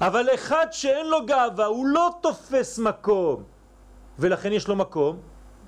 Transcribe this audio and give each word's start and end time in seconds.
אבל 0.00 0.26
אחד 0.34 0.66
שאין 0.70 1.06
לו 1.06 1.26
גאווה, 1.26 1.66
הוא 1.66 1.86
לא 1.86 2.10
תופס 2.20 2.78
מקום, 2.78 3.42
ולכן 4.18 4.52
יש 4.52 4.68
לו 4.68 4.76
מקום, 4.76 5.16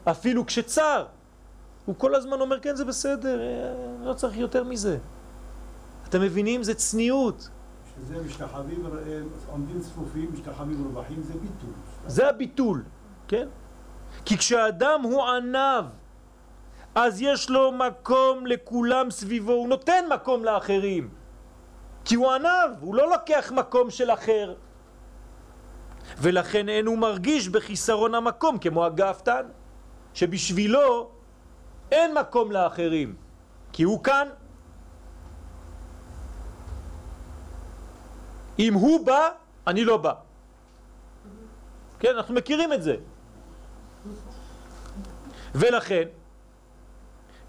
אפילו 0.04 0.46
כשצר. 0.46 1.06
הוא 1.84 1.94
כל 1.98 2.14
הזמן 2.14 2.40
אומר, 2.40 2.60
כן, 2.60 2.76
זה 2.76 2.84
בסדר, 2.84 3.40
אה, 3.40 3.74
לא 4.04 4.14
צריך 4.14 4.36
יותר 4.36 4.64
מזה. 4.64 4.98
אתם 6.08 6.20
מבינים? 6.20 6.62
זה 6.62 6.74
צניעות. 6.74 7.48
שזה 7.96 8.22
משתחווים, 8.26 8.86
אה, 8.86 9.20
עומדים 9.52 9.80
צפופים, 9.80 10.30
משתחווים 10.32 10.84
רווחים, 10.84 11.22
זה 11.22 11.32
ביטול. 11.32 11.70
זה 12.06 12.28
הביטול, 12.28 12.82
כן? 13.28 13.48
כי 14.24 14.38
כשאדם 14.38 15.00
הוא 15.02 15.24
ענב, 15.24 15.84
אז 16.94 17.22
יש 17.22 17.50
לו 17.50 17.72
מקום 17.72 18.46
לכולם 18.46 19.10
סביבו, 19.10 19.52
הוא 19.52 19.68
נותן 19.68 20.04
מקום 20.14 20.44
לאחרים. 20.44 21.08
כי 22.04 22.14
הוא 22.14 22.32
ענב, 22.32 22.70
הוא 22.80 22.94
לא 22.94 23.10
לוקח 23.10 23.52
מקום 23.54 23.90
של 23.90 24.10
אחר. 24.10 24.54
ולכן 26.18 26.68
אין 26.68 26.86
הוא 26.86 26.98
מרגיש 26.98 27.48
בחיסרון 27.48 28.14
המקום, 28.14 28.58
כמו 28.58 28.84
הגאפתן, 28.84 29.46
שבשבילו 30.14 31.10
אין 31.90 32.14
מקום 32.14 32.52
לאחרים, 32.52 33.14
כי 33.72 33.82
הוא 33.82 34.02
כאן. 34.04 34.28
אם 38.58 38.74
הוא 38.74 39.06
בא, 39.06 39.28
אני 39.66 39.84
לא 39.84 39.96
בא. 39.96 40.12
כן, 42.00 42.16
אנחנו 42.16 42.34
מכירים 42.34 42.72
את 42.72 42.82
זה. 42.82 42.96
ולכן, 45.54 46.08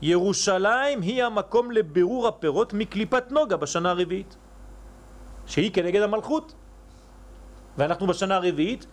ירושלים 0.01 1.01
היא 1.01 1.23
המקום 1.23 1.71
לבירור 1.71 2.27
הפירות 2.27 2.73
מקליפת 2.73 3.31
נוגה 3.31 3.57
בשנה 3.57 3.89
הרביעית, 3.89 4.37
שהיא 5.47 5.73
כנגד 5.73 6.01
המלכות. 6.01 6.53
ואנחנו 7.77 8.07
בשנה 8.07 8.35
הרביעית, 8.35 8.85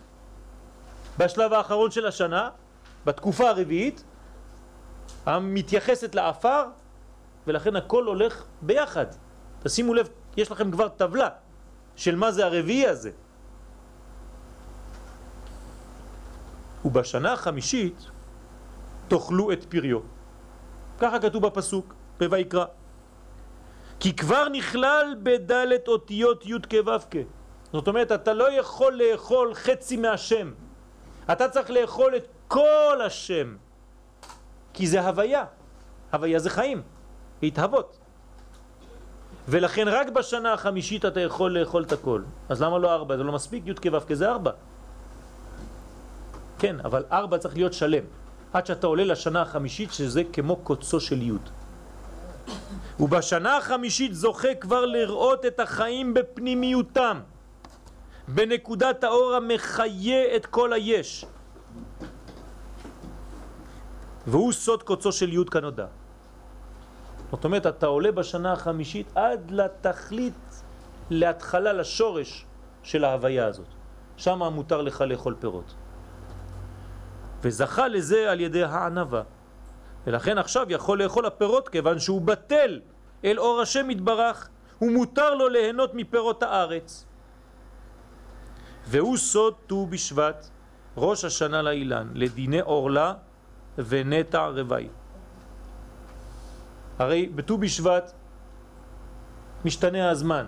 בשלב 1.17 1.53
האחרון 1.53 1.91
של 1.91 2.07
השנה, 2.07 2.49
בתקופה 3.05 3.49
הרביעית, 3.49 4.03
המתייחסת 5.25 6.15
לאפר, 6.15 6.65
ולכן 7.47 7.75
הכל 7.75 8.05
הולך 8.05 8.45
ביחד. 8.61 9.05
תשימו 9.63 9.93
לב, 9.93 10.09
יש 10.37 10.51
לכם 10.51 10.71
כבר 10.71 10.87
טבלה 10.89 11.29
של 11.95 12.15
מה 12.15 12.31
זה 12.31 12.45
הרביעי 12.45 12.87
הזה. 12.87 13.11
ובשנה 16.85 17.33
החמישית 17.33 18.05
תאכלו 19.07 19.51
את 19.51 19.63
פריו. 19.69 19.99
ככה 20.99 21.19
כתוב 21.19 21.45
בפסוק, 21.47 21.93
בויקרא. 22.19 22.65
כי 24.01 24.15
כבר 24.15 24.49
נכלל 24.49 25.15
בדלת 25.23 25.87
אותיות 25.87 26.45
י' 26.45 26.53
כו' 26.69 27.21
זאת 27.73 27.87
אומרת, 27.87 28.11
אתה 28.11 28.33
לא 28.33 28.51
יכול 28.59 28.93
לאכול 28.93 29.53
חצי 29.53 29.97
מהשם. 29.97 30.51
אתה 31.31 31.49
צריך 31.49 31.69
לאכול 31.69 32.15
את 32.15 32.27
כל 32.47 32.97
השם. 33.05 33.55
כי 34.73 34.87
זה 34.87 35.01
הוויה. 35.01 35.45
הוויה 36.13 36.39
זה 36.39 36.49
חיים, 36.49 36.81
להתהוות. 37.41 37.97
ולכן 39.47 39.87
רק 39.87 40.09
בשנה 40.09 40.53
החמישית 40.53 41.05
אתה 41.05 41.19
יכול 41.19 41.59
לאכול 41.59 41.83
את 41.83 41.91
הכל. 41.91 42.21
אז 42.49 42.61
למה 42.61 42.77
לא 42.77 42.93
ארבע? 42.93 43.17
זה 43.17 43.23
לא 43.23 43.31
מספיק? 43.31 43.63
י' 43.67 43.89
כו' 43.89 43.99
כי 44.07 44.15
זה 44.15 44.29
ארבע. 44.29 44.51
כן, 46.59 46.75
אבל 46.79 47.03
ארבע 47.11 47.37
צריך 47.37 47.55
להיות 47.55 47.73
שלם. 47.73 48.03
עד 48.53 48.65
שאתה 48.65 48.87
עולה 48.87 49.03
לשנה 49.03 49.41
החמישית 49.41 49.93
שזה 49.93 50.23
כמו 50.33 50.55
קוצו 50.55 50.99
של 50.99 51.21
י'. 51.21 51.31
ובשנה 53.01 53.57
החמישית 53.57 54.13
זוכה 54.13 54.55
כבר 54.55 54.85
לראות 54.85 55.45
את 55.45 55.59
החיים 55.59 56.13
בפנימיותם, 56.13 57.19
בנקודת 58.27 59.03
האור 59.03 59.33
המחיה 59.33 60.35
את 60.35 60.45
כל 60.45 60.73
היש. 60.73 61.25
והוא 64.27 64.51
סוד 64.51 64.83
קוצו 64.83 65.11
של 65.11 65.33
י' 65.33 65.45
כנודע. 65.45 65.85
זאת 67.31 67.45
אומרת, 67.45 67.65
אתה 67.67 67.85
עולה 67.85 68.11
בשנה 68.11 68.53
החמישית 68.53 69.07
עד 69.15 69.51
לתכלית, 69.51 70.63
להתחלה, 71.09 71.73
לשורש 71.73 72.45
של 72.83 73.03
ההוויה 73.03 73.45
הזאת. 73.45 73.67
שם 74.17 74.43
מותר 74.43 74.81
לך 74.81 75.01
לאכול 75.01 75.35
פירות. 75.39 75.73
וזכה 77.41 77.87
לזה 77.87 78.31
על 78.31 78.39
ידי 78.39 78.63
הענבה. 78.63 79.21
ולכן 80.07 80.37
עכשיו 80.37 80.65
יכול 80.69 81.03
לאכול 81.03 81.25
הפירות 81.25 81.69
כיוון 81.69 81.99
שהוא 81.99 82.21
בטל 82.21 82.79
אל 83.25 83.39
אור 83.39 83.61
השם 83.61 83.87
מתברך, 83.87 84.49
ומותר 84.81 85.35
לו 85.35 85.49
ליהנות 85.49 85.93
מפירות 85.93 86.43
הארץ. 86.43 87.05
והוא 88.87 89.17
סוד 89.17 89.53
ט"ו 89.67 89.87
בשבט, 89.87 90.49
ראש 90.97 91.25
השנה 91.25 91.61
לאילן, 91.61 92.11
לדיני 92.13 92.61
אורלה 92.61 93.13
ונטע 93.77 94.47
רבי. 94.47 94.87
הרי 96.99 97.25
בט"ו 97.35 97.57
בשבט 97.57 98.11
משתנה 99.65 100.09
הזמן, 100.09 100.47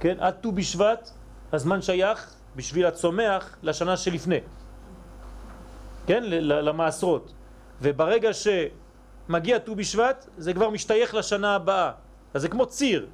כן? 0.00 0.16
עד 0.20 0.34
ט"ו 0.34 0.52
בשבט 0.52 1.10
הזמן 1.52 1.82
שייך 1.82 2.34
בשביל 2.56 2.86
הצומח 2.86 3.56
לשנה 3.62 3.96
שלפני, 3.96 4.40
כן? 6.06 6.22
למעשרות. 6.42 7.32
וברגע 7.82 8.32
שמגיע 9.28 9.58
ט"ו 9.58 9.74
בשבט 9.74 10.26
זה 10.38 10.54
כבר 10.54 10.70
משתייך 10.70 11.14
לשנה 11.14 11.54
הבאה, 11.54 11.92
אז 12.34 12.42
זה 12.42 12.48
כמו 12.48 12.66
ציר, 12.66 13.06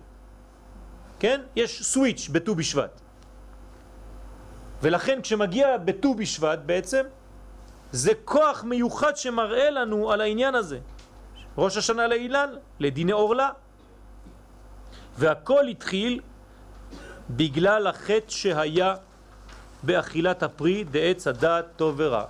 כן? 1.19 1.41
יש 1.57 1.83
סוויץ' 1.83 2.29
בט"ו 2.33 2.55
בשבט. 2.55 3.01
ולכן 4.83 5.23
כשמגיע 5.23 5.77
בט"ו 5.77 6.15
בשבט 6.15 6.59
בעצם 6.67 7.03
זה 7.93 8.13
כוח 8.25 8.65
מיוחד 8.65 9.17
שמראה 9.17 9.71
לנו 9.71 10.13
על 10.13 10.21
העניין 10.21 10.55
הזה. 10.55 10.79
ראש 11.59 11.77
השנה 11.77 12.07
לאילן, 12.07 12.51
לדיני 12.81 13.13
אורלה. 13.13 13.51
והכל 15.19 15.67
התחיל 15.67 16.21
בגלל 17.31 17.87
החטא 17.87 18.31
שהיה 18.31 18.95
באכילת 19.83 20.43
הפרי 20.43 20.85
דעץ 20.85 21.27
הדעת 21.27 21.65
טוב 21.77 21.95
ורע. 21.99 22.25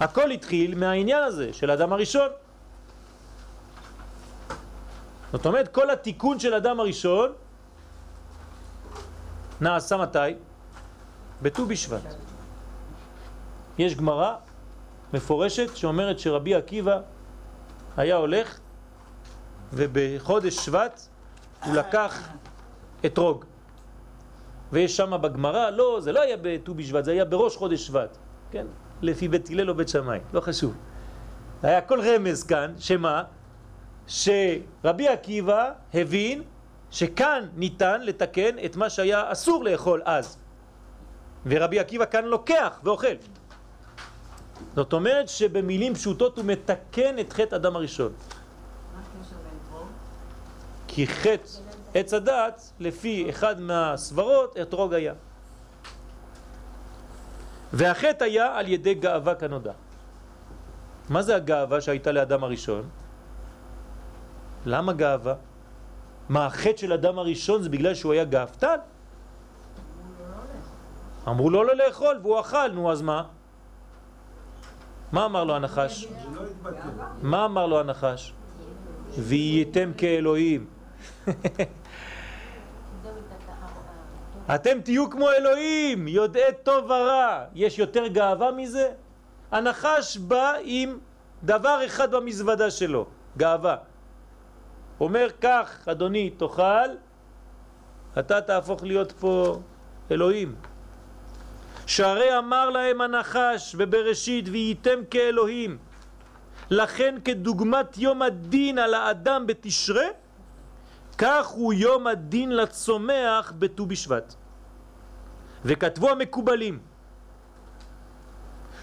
הכל 0.00 0.30
התחיל 0.30 0.74
מהעניין 0.74 1.22
הזה 1.22 1.52
של 1.52 1.70
אדם 1.70 1.92
הראשון. 1.92 2.28
זאת 5.32 5.46
אומרת, 5.46 5.68
כל 5.68 5.90
התיקון 5.90 6.38
של 6.38 6.54
אדם 6.54 6.80
הראשון 6.80 7.32
נעשה 9.60 9.96
מתי? 9.96 10.18
בט"ו 11.42 11.66
בשבט. 11.66 12.14
יש 13.78 13.94
גמרא 13.94 14.34
מפורשת 15.12 15.76
שאומרת 15.76 16.18
שרבי 16.18 16.54
עקיבא 16.54 17.00
היה 17.96 18.16
הולך 18.16 18.58
ובחודש 19.72 20.56
שבט 20.56 21.00
הוא 21.64 21.74
לקח 21.74 22.28
אתרוג. 23.06 23.44
ויש 24.72 24.96
שם 24.96 25.22
בגמרא, 25.22 25.70
לא, 25.70 25.98
זה 26.00 26.12
לא 26.12 26.20
היה 26.20 26.36
בט"ו 26.42 26.74
בשבט, 26.74 27.04
זה 27.04 27.10
היה 27.10 27.24
בראש 27.24 27.56
חודש 27.56 27.86
שבט, 27.86 28.16
כן? 28.50 28.66
לפי 29.02 29.28
בית 29.28 29.50
הלל 29.50 29.70
או 29.70 29.74
בית 29.74 29.88
שמאי, 29.88 30.18
לא 30.32 30.40
חשוב. 30.40 30.74
היה 31.62 31.80
כל 31.80 32.00
רמז 32.00 32.42
כאן, 32.42 32.72
שמה? 32.78 33.22
שרבי 34.06 35.08
עקיבא 35.08 35.70
הבין 35.94 36.42
שכאן 36.90 37.46
ניתן 37.56 38.00
לתקן 38.00 38.64
את 38.64 38.76
מה 38.76 38.90
שהיה 38.90 39.32
אסור 39.32 39.64
לאכול 39.64 40.02
אז. 40.04 40.38
ורבי 41.46 41.78
עקיבא 41.78 42.04
כאן 42.04 42.24
לוקח 42.24 42.80
ואוכל. 42.84 43.16
זאת 44.76 44.92
אומרת 44.92 45.28
שבמילים 45.28 45.94
פשוטות 45.94 46.36
הוא 46.36 46.44
מתקן 46.44 47.18
את 47.18 47.32
חטא 47.32 47.56
אדם 47.56 47.76
הראשון. 47.76 48.12
כי 50.88 51.06
חטא 51.06 51.48
עץ 51.94 52.14
הדעת, 52.14 52.72
לפי 52.80 53.30
אחד 53.30 53.60
מהסברות, 53.60 54.56
אתרוג 54.62 54.94
היה. 54.94 55.14
והחטא 57.72 58.24
היה 58.24 58.58
על 58.58 58.68
ידי 58.68 58.94
גאווה 58.94 59.34
כנודע. 59.34 59.72
מה 61.08 61.22
זה 61.22 61.36
הגאווה 61.36 61.80
שהייתה 61.80 62.12
לאדם 62.12 62.44
הראשון? 62.44 62.88
למה 64.66 64.92
גאווה? 64.92 65.34
מה 66.28 66.46
החטא 66.46 66.76
של 66.76 66.92
אדם 66.92 67.18
הראשון 67.18 67.62
זה 67.62 67.68
בגלל 67.68 67.94
שהוא 67.94 68.12
היה 68.12 68.24
גאוותן? 68.24 68.76
אמרו 71.28 71.50
לו 71.50 71.64
לא 71.64 71.76
לאכול 71.76 72.18
והוא 72.22 72.40
אכל, 72.40 72.70
נו 72.74 72.92
אז 72.92 73.02
מה? 73.02 73.22
מה 75.12 75.24
אמר 75.26 75.44
לו 75.44 75.56
הנחש? 75.56 76.08
מה 77.22 77.44
אמר 77.44 77.66
לו 77.66 77.80
הנחש? 77.80 78.32
והייתם 79.18 79.90
כאלוהים. 79.96 80.66
אתם 84.54 84.80
תהיו 84.80 85.10
כמו 85.10 85.30
אלוהים, 85.30 86.08
יודעי 86.08 86.52
טוב 86.62 86.84
ורע. 86.84 87.44
יש 87.54 87.78
יותר 87.78 88.06
גאווה 88.06 88.52
מזה? 88.52 88.92
הנחש 89.50 90.16
בא 90.16 90.52
עם 90.62 90.98
דבר 91.42 91.86
אחד 91.86 92.10
במזוודה 92.10 92.70
שלו, 92.70 93.06
גאווה. 93.36 93.76
אומר 95.00 95.28
כך, 95.40 95.88
אדוני, 95.88 96.30
תאכל, 96.30 96.90
אתה 98.18 98.40
תהפוך 98.40 98.82
להיות 98.82 99.12
פה 99.12 99.60
אלוהים. 100.10 100.54
שהרי 101.86 102.38
אמר 102.38 102.70
להם 102.70 103.00
הנחש 103.00 103.74
בבראשית 103.74 104.48
וייתם 104.48 104.98
כאלוהים. 105.10 105.78
לכן 106.70 107.14
כדוגמת 107.24 107.98
יום 107.98 108.22
הדין 108.22 108.78
על 108.78 108.94
האדם 108.94 109.46
בתשרה, 109.46 110.06
כך 111.20 111.46
הוא 111.46 111.72
יום 111.72 112.06
הדין 112.06 112.56
לצומח 112.56 113.52
בט"ו 113.58 113.86
בשבט. 113.86 114.34
וכתבו 115.64 116.10
המקובלים 116.10 116.78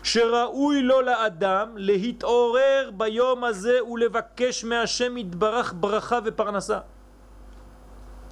שראוי 0.04 0.82
לו 0.82 1.02
לאדם 1.02 1.74
להתעורר 1.78 2.92
ביום 2.98 3.44
הזה 3.44 3.84
ולבקש 3.84 4.64
מהשם 4.64 5.18
יתברך 5.18 5.74
ברכה 5.80 6.20
ופרנסה. 6.26 6.80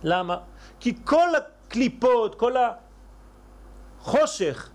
למה? 0.03 0.37
כי 0.79 0.93
כל 1.05 1.29
הקליפות, 1.35 2.35
כל 2.35 2.55
החושך, 4.01 4.69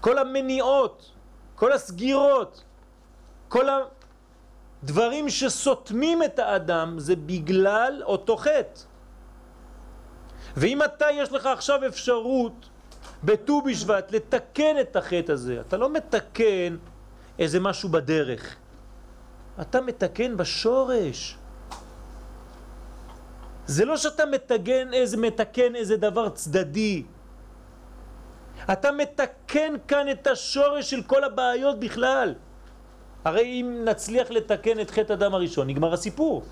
כל 0.00 0.18
המניעות, 0.18 1.12
כל 1.54 1.72
הסגירות, 1.72 2.64
כל 3.48 3.66
הדברים 4.82 5.28
שסותמים 5.28 6.22
את 6.22 6.38
האדם 6.38 6.98
זה 6.98 7.16
בגלל 7.16 8.02
אותו 8.04 8.36
חטא. 8.36 8.80
ואם 10.56 10.82
אתה 10.82 11.06
יש 11.12 11.32
לך 11.32 11.46
עכשיו 11.46 11.86
אפשרות 11.86 12.68
בט"ו 13.24 13.62
בשבט 13.62 14.12
לתקן 14.12 14.80
את 14.80 14.96
החטא 14.96 15.32
הזה, 15.32 15.60
אתה 15.60 15.76
לא 15.76 15.92
מתקן 15.92 16.76
איזה 17.38 17.60
משהו 17.60 17.88
בדרך, 17.88 18.56
אתה 19.60 19.80
מתקן 19.80 20.36
בשורש. 20.36 21.36
זה 23.66 23.84
לא 23.84 23.96
שאתה 23.96 24.26
מתקן 24.26 24.94
איזה, 24.94 25.16
מתקן 25.16 25.74
איזה 25.74 25.96
דבר 25.96 26.28
צדדי. 26.28 27.02
אתה 28.72 28.92
מתקן 28.92 29.74
כאן 29.88 30.10
את 30.10 30.26
השורש 30.26 30.90
של 30.90 31.02
כל 31.02 31.24
הבעיות 31.24 31.80
בכלל. 31.80 32.34
הרי 33.24 33.60
אם 33.60 33.84
נצליח 33.84 34.30
לתקן 34.30 34.80
את 34.80 34.90
חטא 34.90 35.12
אדם 35.12 35.34
הראשון, 35.34 35.66
נגמר 35.66 35.92
הסיפור. 35.92 36.44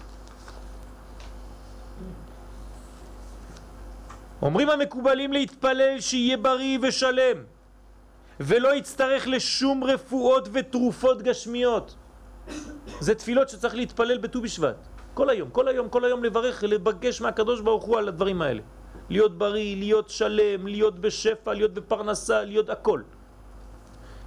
אומרים 4.42 4.70
המקובלים 4.70 5.32
להתפלל 5.32 6.00
שיהיה 6.00 6.36
בריא 6.36 6.78
ושלם 6.82 7.36
ולא 8.40 8.74
יצטרך 8.74 9.28
לשום 9.28 9.84
רפואות 9.84 10.48
ותרופות 10.52 11.22
גשמיות. 11.22 11.94
זה 13.00 13.14
תפילות 13.14 13.48
שצריך 13.48 13.74
להתפלל 13.74 14.18
בט"ו 14.18 14.40
בשבט. 14.40 14.76
כל 15.14 15.30
היום, 15.30 15.50
כל 15.50 15.68
היום, 15.68 15.88
כל 15.88 16.04
היום 16.04 16.24
לברך, 16.24 16.64
לבקש 16.64 17.20
מהקדוש 17.20 17.60
ברוך 17.60 17.84
הוא 17.84 17.98
על 17.98 18.08
הדברים 18.08 18.42
האלה. 18.42 18.62
להיות 19.10 19.38
בריא, 19.38 19.76
להיות 19.76 20.10
שלם, 20.10 20.66
להיות 20.66 20.98
בשפע, 20.98 21.54
להיות 21.54 21.74
בפרנסה, 21.74 22.44
להיות 22.44 22.70
הכל. 22.70 23.00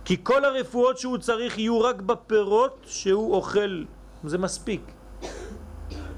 כי 0.09 0.17
כל 0.23 0.45
הרפואות 0.45 0.97
שהוא 0.97 1.17
צריך 1.17 1.57
יהיו 1.57 1.81
רק 1.81 2.01
בפירות 2.01 2.85
שהוא 2.89 3.35
אוכל, 3.35 3.83
זה 4.23 4.37
מספיק. 4.37 4.81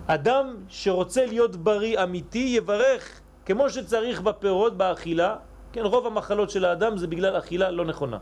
אדם 0.08 0.56
שרוצה 0.68 1.26
להיות 1.26 1.56
בריא 1.56 2.04
אמיתי 2.04 2.54
יברך 2.56 3.20
כמו 3.46 3.70
שצריך 3.70 4.22
בפירות, 4.22 4.78
באכילה, 4.78 5.36
כן, 5.74 5.84
רוב 5.84 6.08
המחלות 6.08 6.50
של 6.50 6.66
האדם 6.66 6.98
זה 6.98 7.08
בגלל 7.08 7.38
אכילה 7.38 7.72
לא 7.72 7.86
נכונה. 7.86 8.18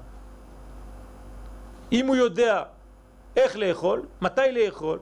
אם 1.92 2.08
הוא 2.08 2.16
יודע 2.16 2.64
איך 3.38 3.58
לאכול, 3.58 4.02
מתי 4.22 4.52
לאכול, 4.52 5.00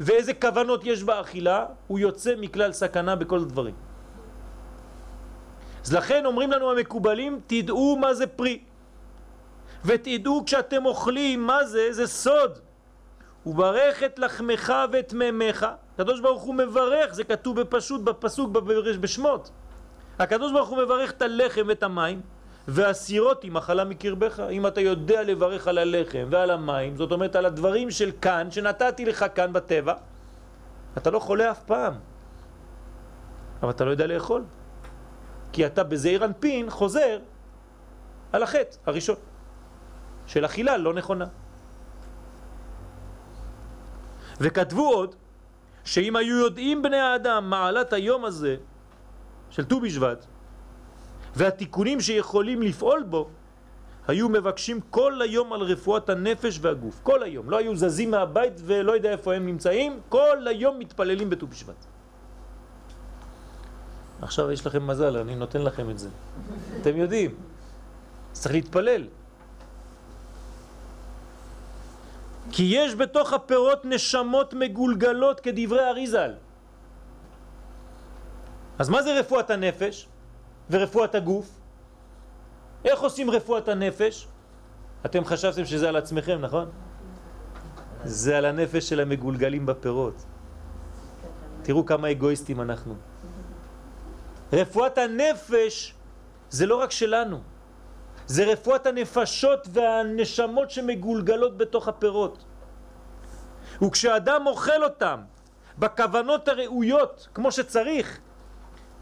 ואיזה 0.00 0.34
כוונות 0.34 0.80
יש 0.84 1.02
באכילה, 1.02 1.66
הוא 1.86 1.98
יוצא 1.98 2.34
מכלל 2.38 2.72
סכנה 2.72 3.14
בכל 3.16 3.38
הדברים. 3.38 3.74
אז 5.84 5.92
לכן 5.94 6.26
אומרים 6.26 6.50
לנו 6.50 6.70
המקובלים, 6.70 7.40
תדעו 7.46 7.96
מה 8.00 8.14
זה 8.14 8.26
פרי. 8.26 8.69
ותדעו 9.84 10.42
כשאתם 10.46 10.86
אוכלים 10.86 11.46
מה 11.46 11.64
זה, 11.64 11.92
זה 11.92 12.06
סוד. 12.06 12.58
וברך 13.46 14.02
את 14.02 14.18
לחמך 14.18 14.72
ואת 14.92 15.12
מימיך. 15.12 15.66
הקדוש 15.94 16.20
ברוך 16.20 16.42
הוא 16.42 16.54
מברך, 16.54 17.14
זה 17.14 17.24
כתוב 17.24 17.60
בפשוט 17.60 18.00
בפסוק 18.00 18.50
בשמות. 19.00 19.50
הקדוש 20.18 20.52
ברוך 20.52 20.68
הוא 20.68 20.78
מברך 20.82 21.10
את 21.10 21.22
הלחם 21.22 21.62
ואת 21.68 21.82
המים, 21.82 22.20
והסירות 22.68 23.42
היא 23.42 23.52
מחלה 23.52 23.84
מקרבך. 23.84 24.40
אם 24.50 24.66
אתה 24.66 24.80
יודע 24.80 25.22
לברך 25.22 25.68
על 25.68 25.78
הלחם 25.78 26.28
ועל 26.30 26.50
המים, 26.50 26.96
זאת 26.96 27.12
אומרת 27.12 27.36
על 27.36 27.46
הדברים 27.46 27.90
של 27.90 28.10
כאן, 28.20 28.50
שנתתי 28.50 29.04
לך 29.04 29.24
כאן 29.34 29.52
בטבע, 29.52 29.94
אתה 30.98 31.10
לא 31.10 31.18
חולה 31.18 31.50
אף 31.50 31.62
פעם. 31.62 31.94
אבל 33.62 33.70
אתה 33.70 33.84
לא 33.84 33.90
יודע 33.90 34.06
לאכול. 34.06 34.42
כי 35.52 35.66
אתה 35.66 35.84
בזעיר 35.84 36.24
אנפין 36.24 36.70
חוזר 36.70 37.18
על 38.32 38.42
החטא 38.42 38.76
הראשון 38.86 39.16
של 40.30 40.44
אכילה 40.44 40.76
לא 40.76 40.94
נכונה. 40.94 41.26
וכתבו 44.40 44.88
עוד 44.88 45.14
שאם 45.84 46.16
היו 46.16 46.36
יודעים 46.36 46.82
בני 46.82 46.96
האדם 46.96 47.50
מעלת 47.50 47.92
היום 47.92 48.24
הזה 48.24 48.56
של 49.50 49.64
ט"ו 49.64 49.80
בשבט 49.80 50.26
והתיקונים 51.34 52.00
שיכולים 52.00 52.62
לפעול 52.62 53.02
בו 53.02 53.28
היו 54.08 54.28
מבקשים 54.28 54.80
כל 54.90 55.22
היום 55.22 55.52
על 55.52 55.60
רפואת 55.60 56.08
הנפש 56.08 56.58
והגוף, 56.62 57.00
כל 57.02 57.22
היום, 57.22 57.50
לא 57.50 57.56
היו 57.56 57.76
זזים 57.76 58.10
מהבית 58.10 58.52
ולא 58.64 58.92
יודע 58.92 59.10
איפה 59.10 59.34
הם 59.34 59.46
נמצאים, 59.46 60.00
כל 60.08 60.46
היום 60.46 60.78
מתפללים 60.78 61.30
בט"ו 61.30 61.46
בשבט. 61.46 61.84
עכשיו 64.22 64.50
יש 64.50 64.66
לכם 64.66 64.86
מזל, 64.86 65.16
אני 65.16 65.34
נותן 65.34 65.62
לכם 65.62 65.90
את 65.90 65.98
זה. 65.98 66.08
אתם 66.80 66.96
יודעים, 66.96 67.30
צריך 68.32 68.54
להתפלל. 68.54 69.19
כי 72.52 72.62
יש 72.62 72.94
בתוך 72.94 73.32
הפירות 73.32 73.84
נשמות 73.84 74.54
מגולגלות 74.54 75.40
כדברי 75.40 75.88
אריזל. 75.88 76.32
אז 78.78 78.88
מה 78.88 79.02
זה 79.02 79.20
רפואת 79.20 79.50
הנפש 79.50 80.08
ורפואת 80.70 81.14
הגוף? 81.14 81.48
איך 82.84 83.00
עושים 83.00 83.30
רפואת 83.30 83.68
הנפש? 83.68 84.26
אתם 85.06 85.24
חשבתם 85.24 85.64
שזה 85.64 85.88
על 85.88 85.96
עצמכם, 85.96 86.38
נכון? 86.40 86.70
זה 88.04 88.38
על 88.38 88.44
הנפש 88.44 88.88
של 88.88 89.00
המגולגלים 89.00 89.66
בפירות. 89.66 90.24
תראו 91.62 91.86
כמה 91.86 92.10
אגואיסטים 92.10 92.60
אנחנו. 92.60 92.94
רפואת 94.52 94.98
הנפש 94.98 95.94
זה 96.50 96.66
לא 96.66 96.76
רק 96.76 96.90
שלנו, 96.90 97.40
זה 98.30 98.44
רפואת 98.44 98.86
הנפשות 98.86 99.68
והנשמות 99.72 100.70
שמגולגלות 100.70 101.58
בתוך 101.58 101.88
הפירות. 101.88 102.44
וכשאדם 103.82 104.46
אוכל 104.46 104.84
אותם 104.84 105.20
בכוונות 105.78 106.48
הראויות, 106.48 107.28
כמו 107.34 107.52
שצריך, 107.52 108.18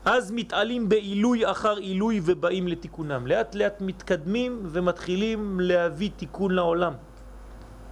אז 0.05 0.31
מתעלים 0.31 0.89
בעילוי 0.89 1.51
אחר 1.51 1.77
עילוי 1.77 2.21
ובאים 2.25 2.69
לתיקונם. 2.69 3.27
לאט 3.27 3.55
לאט 3.55 3.81
מתקדמים 3.81 4.63
ומתחילים 4.65 5.61
להביא 5.61 6.11
תיקון 6.17 6.51
לעולם. 6.51 6.93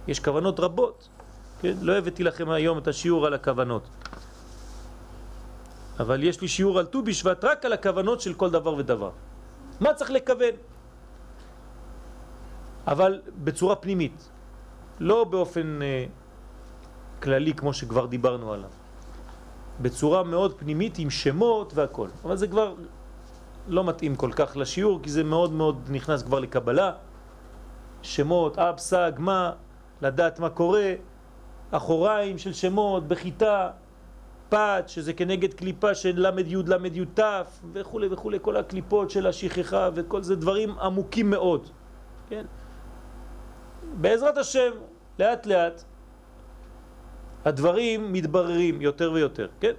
יש 0.07 0.19
כוונות 0.19 0.59
רבות, 0.59 1.07
כן? 1.61 1.73
לא 1.81 1.97
הבאתי 1.97 2.23
לכם 2.23 2.49
היום 2.49 2.77
את 2.77 2.87
השיעור 2.87 3.25
על 3.25 3.33
הכוונות. 3.33 3.85
אבל 5.99 6.23
יש 6.23 6.41
לי 6.41 6.47
שיעור 6.47 6.79
על 6.79 6.85
ט"ו 6.85 7.01
בשבט 7.01 7.43
רק 7.43 7.65
על 7.65 7.73
הכוונות 7.73 8.21
של 8.21 8.33
כל 8.33 8.49
דבר 8.49 8.73
ודבר. 8.73 9.11
מה 9.79 9.93
צריך 9.93 10.11
לכוון? 10.11 10.76
אבל 12.87 13.21
בצורה 13.43 13.75
פנימית, 13.75 14.29
לא 14.99 15.23
באופן 15.23 15.81
אה, 15.81 16.05
כללי 17.21 17.53
כמו 17.53 17.73
שכבר 17.73 18.05
דיברנו 18.05 18.53
עליו. 18.53 18.69
בצורה 19.81 20.23
מאוד 20.23 20.53
פנימית 20.59 20.99
עם 20.99 21.09
שמות 21.09 21.73
והכל. 21.75 22.07
אבל 22.23 22.35
זה 22.35 22.47
כבר 22.47 22.75
לא 23.67 23.83
מתאים 23.83 24.15
כל 24.15 24.31
כך 24.31 24.57
לשיעור, 24.57 24.99
כי 25.03 25.09
זה 25.09 25.23
מאוד 25.23 25.51
מאוד 25.51 25.81
נכנס 25.89 26.23
כבר 26.23 26.39
לקבלה. 26.39 26.91
שמות, 28.01 28.59
אב, 28.59 28.77
סג, 28.77 29.11
מה, 29.17 29.51
לדעת 30.01 30.39
מה 30.39 30.49
קורה, 30.49 30.93
אחוריים 31.71 32.37
של 32.37 32.53
שמות, 32.53 33.07
בחיטה, 33.07 33.69
פת, 34.49 34.83
שזה 34.87 35.13
כנגד 35.13 35.53
קליפה 35.53 35.95
של 35.95 36.13
למד 36.15 36.47
י' 36.47 36.55
למד 36.67 36.95
י' 36.95 37.05
ת' 37.05 37.21
וכו' 37.73 37.99
וכו', 38.11 38.31
כל 38.41 38.57
הקליפות 38.57 39.09
של 39.09 39.27
השכחה 39.27 39.89
וכל 39.93 40.23
זה 40.23 40.35
דברים 40.35 40.79
עמוקים 40.79 41.29
מאוד, 41.29 41.69
כן? 42.29 42.45
בעזרת 44.01 44.37
השם, 44.37 44.71
לאט 45.19 45.45
לאט, 45.45 45.83
הדברים 47.45 48.13
מתבררים 48.13 48.81
יותר 48.81 49.11
ויותר, 49.11 49.47
כן? 49.59 49.73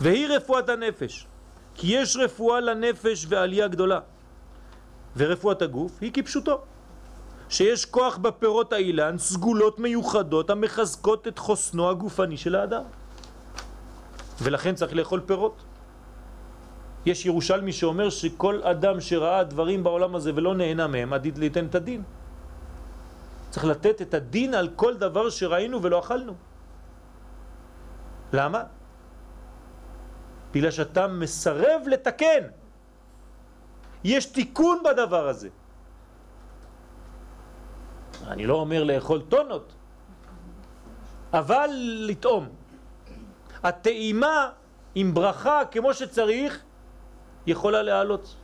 והיא 0.00 0.28
רפואת 0.28 0.68
הנפש, 0.68 1.26
כי 1.74 1.96
יש 1.96 2.16
רפואה 2.16 2.60
לנפש 2.60 3.26
ועלייה 3.28 3.68
גדולה, 3.68 4.00
ורפואת 5.16 5.62
הגוף 5.62 5.92
היא 6.00 6.10
כפשוטו, 6.14 6.60
שיש 7.48 7.84
כוח 7.84 8.16
בפירות 8.16 8.72
האילן, 8.72 9.18
סגולות 9.18 9.78
מיוחדות 9.78 10.50
המחזקות 10.50 11.28
את 11.28 11.38
חוסנו 11.38 11.90
הגופני 11.90 12.36
של 12.36 12.54
האדם. 12.54 12.82
ולכן 14.42 14.74
צריך 14.74 14.94
לאכול 14.94 15.20
פירות. 15.26 15.62
יש 17.06 17.26
ירושלמי 17.26 17.72
שאומר 17.72 18.10
שכל 18.10 18.62
אדם 18.62 19.00
שראה 19.00 19.44
דברים 19.44 19.84
בעולם 19.84 20.14
הזה 20.14 20.32
ולא 20.34 20.54
נהנה 20.54 20.86
מהם, 20.86 21.12
עדיד 21.12 21.38
ליתן 21.38 21.66
את 21.66 21.74
הדין. 21.74 22.02
צריך 23.56 23.66
לתת 23.66 24.02
את 24.02 24.14
הדין 24.14 24.54
על 24.54 24.68
כל 24.76 24.96
דבר 25.00 25.30
שראינו 25.30 25.82
ולא 25.82 25.98
אכלנו. 25.98 26.34
למה? 28.32 28.62
בגלל 30.52 30.70
שאתה 30.70 31.08
מסרב 31.08 31.80
לתקן. 31.86 32.52
יש 34.04 34.26
תיקון 34.26 34.82
בדבר 34.84 35.28
הזה. 35.28 35.48
אני 38.28 38.46
לא 38.46 38.54
אומר 38.54 38.84
לאכול 38.84 39.24
טונות, 39.28 39.72
אבל 41.32 41.70
לטעום. 42.12 42.48
הטעימה 43.64 44.50
עם 44.94 45.14
ברכה 45.14 45.64
כמו 45.72 45.94
שצריך 45.94 46.52
יכולה 47.46 47.82
להעלות. 47.82 48.36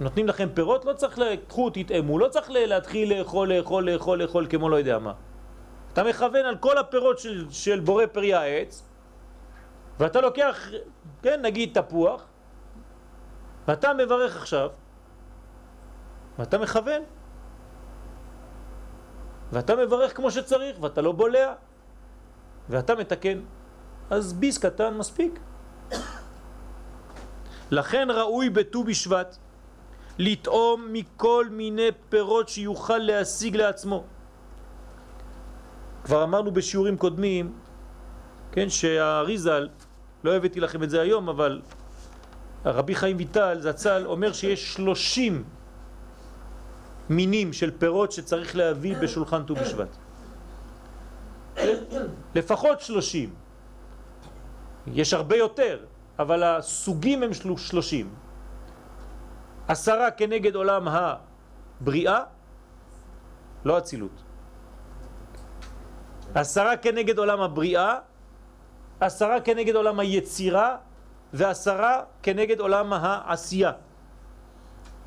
נותנים 0.00 0.28
לכם 0.28 0.48
פירות, 0.54 0.84
לא 0.84 0.92
צריך 0.92 1.18
לקחו, 1.18 1.70
תטעמו, 1.70 2.18
לא 2.18 2.28
צריך 2.28 2.50
להתחיל 2.50 3.18
לאכול, 3.18 3.52
לאכול, 3.52 3.90
לאכול, 3.90 4.22
לאכול 4.22 4.46
כמו 4.50 4.68
לא 4.68 4.76
יודע 4.76 4.98
מה. 4.98 5.12
אתה 5.92 6.04
מכוון 6.04 6.44
על 6.44 6.56
כל 6.56 6.78
הפירות 6.78 7.18
של, 7.18 7.46
של 7.50 7.80
בורא 7.80 8.06
פרי 8.06 8.34
העץ, 8.34 8.82
ואתה 9.98 10.20
לוקח, 10.20 10.68
כן, 11.22 11.42
נגיד 11.42 11.70
תפוח, 11.74 12.24
ואתה 13.68 13.94
מברך 13.94 14.36
עכשיו, 14.36 14.70
ואתה 16.38 16.58
מכוון, 16.58 17.02
ואתה 19.52 19.76
מברך 19.76 20.16
כמו 20.16 20.30
שצריך, 20.30 20.82
ואתה 20.82 21.00
לא 21.00 21.12
בולע, 21.12 21.52
ואתה 22.68 22.94
מתקן. 22.94 23.40
אז 24.10 24.32
ביס 24.32 24.58
קטן 24.58 24.94
מספיק. 24.94 25.40
לכן 27.70 28.08
ראוי 28.10 28.50
בט"ו 28.50 28.84
בשבט 28.84 29.36
לטעום 30.18 30.88
מכל 30.92 31.46
מיני 31.50 31.88
פירות 32.08 32.48
שיוכל 32.48 32.98
להשיג 32.98 33.56
לעצמו. 33.56 34.04
כבר 36.04 36.24
אמרנו 36.24 36.50
בשיעורים 36.50 36.96
קודמים, 36.96 37.52
כן, 38.52 38.70
שהאריזל, 38.70 39.68
לא 40.24 40.36
הבאתי 40.36 40.60
לכם 40.60 40.82
את 40.82 40.90
זה 40.90 41.00
היום, 41.00 41.28
אבל 41.28 41.60
רבי 42.64 42.94
חיים 42.94 43.16
ויטל 43.16 43.58
זצ"ל 43.60 44.02
אומר 44.06 44.32
שיש 44.32 44.74
שלושים 44.74 45.44
מינים 47.08 47.52
של 47.52 47.70
פירות 47.78 48.12
שצריך 48.12 48.56
להביא 48.56 48.96
בשולחן 48.96 49.42
ט"ו 49.42 49.54
בשבט. 49.54 49.88
לפחות 52.34 52.80
שלושים. 52.80 53.30
יש 54.86 55.14
הרבה 55.14 55.36
יותר, 55.36 55.78
אבל 56.18 56.42
הסוגים 56.42 57.22
הם 57.22 57.30
שלושים. 57.56 58.10
עשרה 59.68 60.10
כנגד 60.10 60.54
עולם 60.54 60.88
הבריאה, 60.88 62.20
לא 63.64 63.78
אצילות. 63.78 64.22
עשרה 66.34 66.76
כנגד 66.76 67.18
עולם 67.18 67.40
הבריאה, 67.40 67.98
עשרה 69.00 69.40
כנגד 69.40 69.74
עולם 69.74 70.00
היצירה, 70.00 70.76
ועשרה 71.32 72.02
כנגד 72.22 72.60
עולם 72.60 72.92
העשייה. 72.92 73.72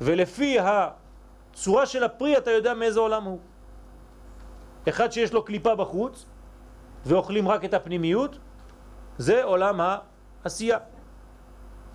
ולפי 0.00 0.58
הצורה 0.60 1.86
של 1.86 2.04
הפרי 2.04 2.38
אתה 2.38 2.50
יודע 2.50 2.74
מאיזה 2.74 3.00
עולם 3.00 3.24
הוא. 3.24 3.38
אחד 4.88 5.12
שיש 5.12 5.32
לו 5.32 5.44
קליפה 5.44 5.74
בחוץ 5.74 6.26
ואוכלים 7.06 7.48
רק 7.48 7.64
את 7.64 7.74
הפנימיות, 7.74 8.38
זה 9.18 9.44
עולם 9.44 9.80
העשייה. 9.80 10.78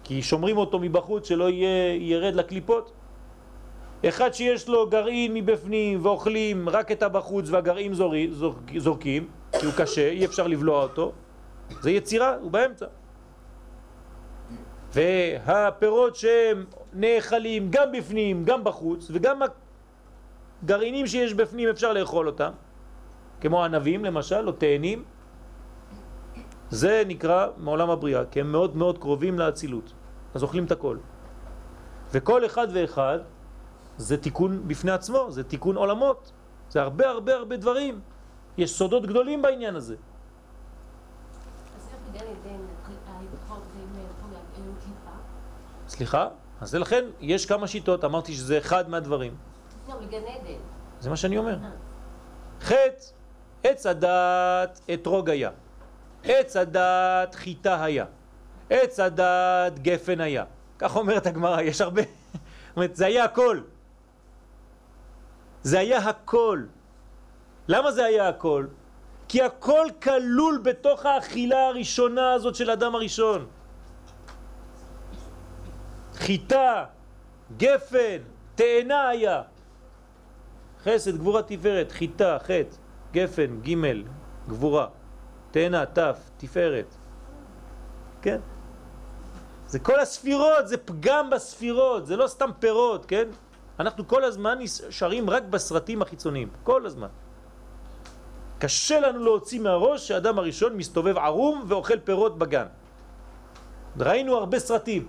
כי 0.07 0.21
שומרים 0.21 0.57
אותו 0.57 0.79
מבחוץ 0.79 1.27
שלא 1.27 1.49
יהיה, 1.49 1.95
ירד 1.95 2.35
לקליפות. 2.35 2.91
אחד 4.05 4.33
שיש 4.33 4.69
לו 4.69 4.89
גרעין 4.89 5.33
מבפנים 5.33 6.05
ואוכלים 6.05 6.69
רק 6.69 6.91
את 6.91 7.03
הבחוץ 7.03 7.49
והגרעין 7.49 7.93
זורי, 7.93 8.29
זורקים, 8.77 9.27
כי 9.59 9.65
הוא 9.65 9.73
קשה, 9.77 10.09
אי 10.09 10.25
אפשר 10.25 10.47
לבלוע 10.47 10.83
אותו, 10.83 11.11
זה 11.81 11.91
יצירה, 11.91 12.35
הוא 12.41 12.51
באמצע. 12.51 12.85
והפירות 14.93 16.15
שהם 16.15 16.65
נאכלים 16.93 17.67
גם 17.69 17.91
בפנים, 17.91 18.43
גם 18.43 18.63
בחוץ, 18.63 19.07
וגם 19.11 19.39
הגרעינים 20.63 21.07
שיש 21.07 21.33
בפנים 21.33 21.69
אפשר 21.69 21.93
לאכול 21.93 22.27
אותם, 22.27 22.51
כמו 23.41 23.63
ענבים 23.63 24.05
למשל, 24.05 24.47
או 24.47 24.51
תאנים, 24.51 25.03
זה 26.69 27.03
נקרא 27.07 27.47
מעולם 27.57 27.89
הבריאה, 27.89 28.25
כי 28.25 28.39
הם 28.39 28.51
מאוד 28.51 28.75
מאוד 28.75 28.97
קרובים 28.97 29.39
לאצילות. 29.39 29.96
אז 30.37 30.43
אוכלים 30.43 30.65
את 30.65 30.71
הכל. 30.71 30.97
וכל 32.11 32.45
אחד 32.45 32.67
ואחד 32.73 33.19
זה 33.97 34.17
תיקון 34.17 34.67
בפני 34.67 34.91
עצמו, 34.91 35.31
זה 35.31 35.43
תיקון 35.43 35.75
עולמות. 35.75 36.31
זה 36.69 36.81
הרבה 36.81 37.09
הרבה 37.09 37.35
הרבה 37.35 37.57
דברים. 37.57 38.01
יש 38.57 38.77
סודות 38.77 39.05
גדולים 39.05 39.41
בעניין 39.41 39.75
הזה. 39.75 39.95
סליחה? 45.87 46.27
אז 46.61 46.69
זה 46.69 46.79
לכן, 46.79 47.05
יש 47.19 47.45
כמה 47.45 47.67
שיטות, 47.67 48.03
אמרתי 48.03 48.33
שזה 48.33 48.57
אחד 48.57 48.89
מהדברים. 48.89 49.35
לא, 49.89 49.95
בגן 49.95 50.17
עדן. 50.17 50.59
זה 50.99 51.09
מה 51.09 51.15
שאני 51.17 51.37
אומר. 51.37 51.57
אה. 51.63 51.69
חטא, 52.61 53.05
עץ 53.63 53.85
הדת 53.85 54.81
אתרוג 54.93 55.29
היה. 55.29 55.51
עץ 56.23 56.55
הדת 56.55 57.35
חיטה 57.35 57.83
היה. 57.83 58.05
עץ 58.69 58.99
הדת 58.99 59.79
גפן 59.79 60.21
היה. 60.21 60.43
כך 60.79 60.95
אומרת 60.95 61.27
הגמרא, 61.27 61.61
יש 61.61 61.81
הרבה... 61.81 62.01
אומרת, 62.75 62.95
זה 62.95 63.05
היה 63.05 63.23
הכל. 63.23 63.59
זה 65.63 65.79
היה 65.79 65.97
הכל. 65.97 66.63
למה 67.67 67.91
זה 67.91 68.05
היה 68.05 68.29
הכל? 68.29 68.65
כי 69.27 69.41
הכל 69.41 69.87
כלול 70.01 70.61
בתוך 70.63 71.05
האכילה 71.05 71.67
הראשונה 71.67 72.33
הזאת 72.33 72.55
של 72.55 72.71
אדם 72.71 72.95
הראשון. 72.95 73.47
חיטה, 76.13 76.85
גפן, 77.57 78.17
תאנה 78.55 79.07
היה. 79.07 79.41
חסד, 80.83 81.17
גבורה, 81.17 81.41
תפארת, 81.43 81.91
חיטה, 81.91 82.37
חטא, 82.39 82.75
גפן, 83.11 83.61
ג', 83.61 83.73
גבורה, 84.47 84.87
תאנה, 85.51 85.85
תף, 85.85 86.19
תפארת. 86.37 86.95
כן? 88.21 88.39
זה 89.67 89.79
כל 89.79 89.99
הספירות, 89.99 90.67
זה 90.67 90.77
פגם 90.77 91.29
בספירות, 91.29 92.05
זה 92.05 92.15
לא 92.15 92.27
סתם 92.27 92.49
פירות, 92.59 93.05
כן? 93.05 93.27
אנחנו 93.79 94.07
כל 94.07 94.23
הזמן 94.23 94.57
נשארים 94.59 95.29
רק 95.29 95.43
בסרטים 95.43 96.01
החיצוניים, 96.01 96.49
כל 96.63 96.85
הזמן. 96.85 97.07
קשה 98.59 98.99
לנו 98.99 99.23
להוציא 99.23 99.59
מהראש 99.59 100.07
שהאדם 100.07 100.39
הראשון 100.39 100.73
מסתובב 100.77 101.17
ערום 101.17 101.63
ואוכל 101.67 101.99
פירות 101.99 102.37
בגן. 102.37 102.65
ראינו 103.99 104.35
הרבה 104.35 104.59
סרטים. 104.59 105.07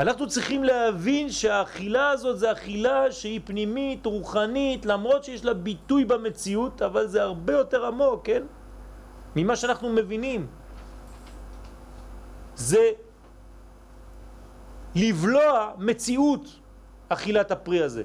אנחנו 0.00 0.28
צריכים 0.28 0.64
להבין 0.64 1.30
שהאכילה 1.30 2.10
הזאת 2.10 2.38
זה 2.38 2.52
אכילה 2.52 3.12
שהיא 3.12 3.40
פנימית, 3.44 4.06
רוחנית, 4.06 4.86
למרות 4.86 5.24
שיש 5.24 5.44
לה 5.44 5.54
ביטוי 5.54 6.04
במציאות, 6.04 6.82
אבל 6.82 7.06
זה 7.06 7.22
הרבה 7.22 7.52
יותר 7.52 7.86
עמוק, 7.86 8.20
כן? 8.24 8.42
ממה 9.36 9.56
שאנחנו 9.56 9.88
מבינים. 9.88 10.46
זה 12.60 12.90
לבלוע 14.94 15.72
מציאות 15.78 16.44
אכילת 17.08 17.50
הפרי 17.50 17.82
הזה. 17.82 18.02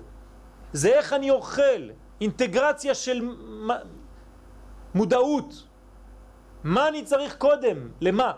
זה 0.74 0.90
איך 0.90 1.14
אני 1.14 1.30
אוכל, 1.32 1.82
אינטגרציה 2.22 2.96
של 2.96 3.30
מודעות. 4.96 5.68
מה 6.64 6.88
אני 6.88 7.04
צריך 7.04 7.36
קודם? 7.38 7.78
למה? 8.02 8.32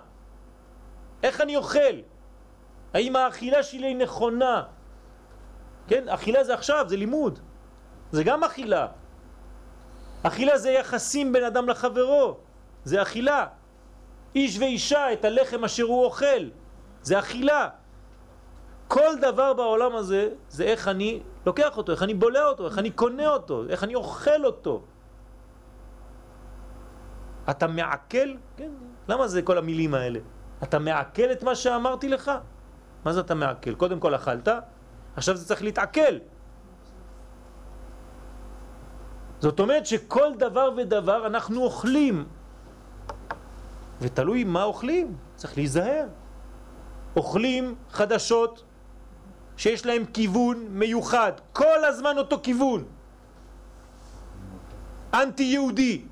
איך 1.23 1.41
אני 1.41 1.55
אוכל? 1.55 1.95
האם 2.93 3.15
האכילה 3.15 3.63
שלי 3.63 3.93
נכונה? 3.93 4.63
כן, 5.87 6.09
אכילה 6.09 6.43
זה 6.43 6.53
עכשיו, 6.53 6.85
זה 6.89 6.97
לימוד. 6.97 7.39
זה 8.11 8.23
גם 8.23 8.43
אכילה. 8.43 8.87
אכילה 10.23 10.57
זה 10.57 10.71
יחסים 10.71 11.33
בין 11.33 11.43
אדם 11.43 11.69
לחברו. 11.69 12.37
זה 12.83 13.01
אכילה. 13.01 13.47
איש 14.35 14.59
ואישה, 14.59 15.13
את 15.13 15.25
הלחם 15.25 15.63
אשר 15.63 15.83
הוא 15.83 16.05
אוכל, 16.05 16.49
זה 17.01 17.19
אכילה. 17.19 17.69
כל 18.87 19.15
דבר 19.21 19.53
בעולם 19.53 19.95
הזה 19.95 20.29
זה 20.49 20.63
איך 20.63 20.87
אני 20.87 21.23
לוקח 21.45 21.77
אותו, 21.77 21.91
איך 21.91 22.03
אני 22.03 22.13
בולע 22.13 22.45
אותו, 22.45 22.65
איך 22.65 22.77
אני 22.77 22.91
קונה 22.91 23.27
אותו, 23.27 23.63
איך 23.69 23.83
אני 23.83 23.95
אוכל 23.95 24.45
אותו. 24.45 24.83
אתה 27.49 27.67
מעכל? 27.67 28.29
כן. 28.57 28.71
למה 29.07 29.27
זה 29.27 29.41
כל 29.41 29.57
המילים 29.57 29.93
האלה? 29.93 30.19
אתה 30.63 30.79
מעכל 30.79 31.31
את 31.31 31.43
מה 31.43 31.55
שאמרתי 31.55 32.09
לך? 32.09 32.31
מה 33.05 33.13
זה 33.13 33.19
אתה 33.19 33.35
מעכל? 33.35 33.75
קודם 33.75 33.99
כל 33.99 34.15
אכלת, 34.15 34.47
עכשיו 35.15 35.35
זה 35.35 35.47
צריך 35.47 35.63
להתעכל. 35.63 36.15
זאת 39.39 39.59
אומרת 39.59 39.85
שכל 39.85 40.33
דבר 40.37 40.69
ודבר 40.77 41.27
אנחנו 41.27 41.63
אוכלים 41.63 42.25
ותלוי 44.01 44.43
מה 44.43 44.63
אוכלים, 44.63 45.15
צריך 45.35 45.57
להיזהר. 45.57 46.07
אוכלים 47.15 47.75
חדשות 47.89 48.63
שיש 49.57 49.85
להם 49.85 50.05
כיוון 50.05 50.67
מיוחד, 50.69 51.31
כל 51.53 51.85
הזמן 51.85 52.17
אותו 52.17 52.39
כיוון. 52.43 52.85
אנטי 55.13 55.43
יהודי. 55.43 56.05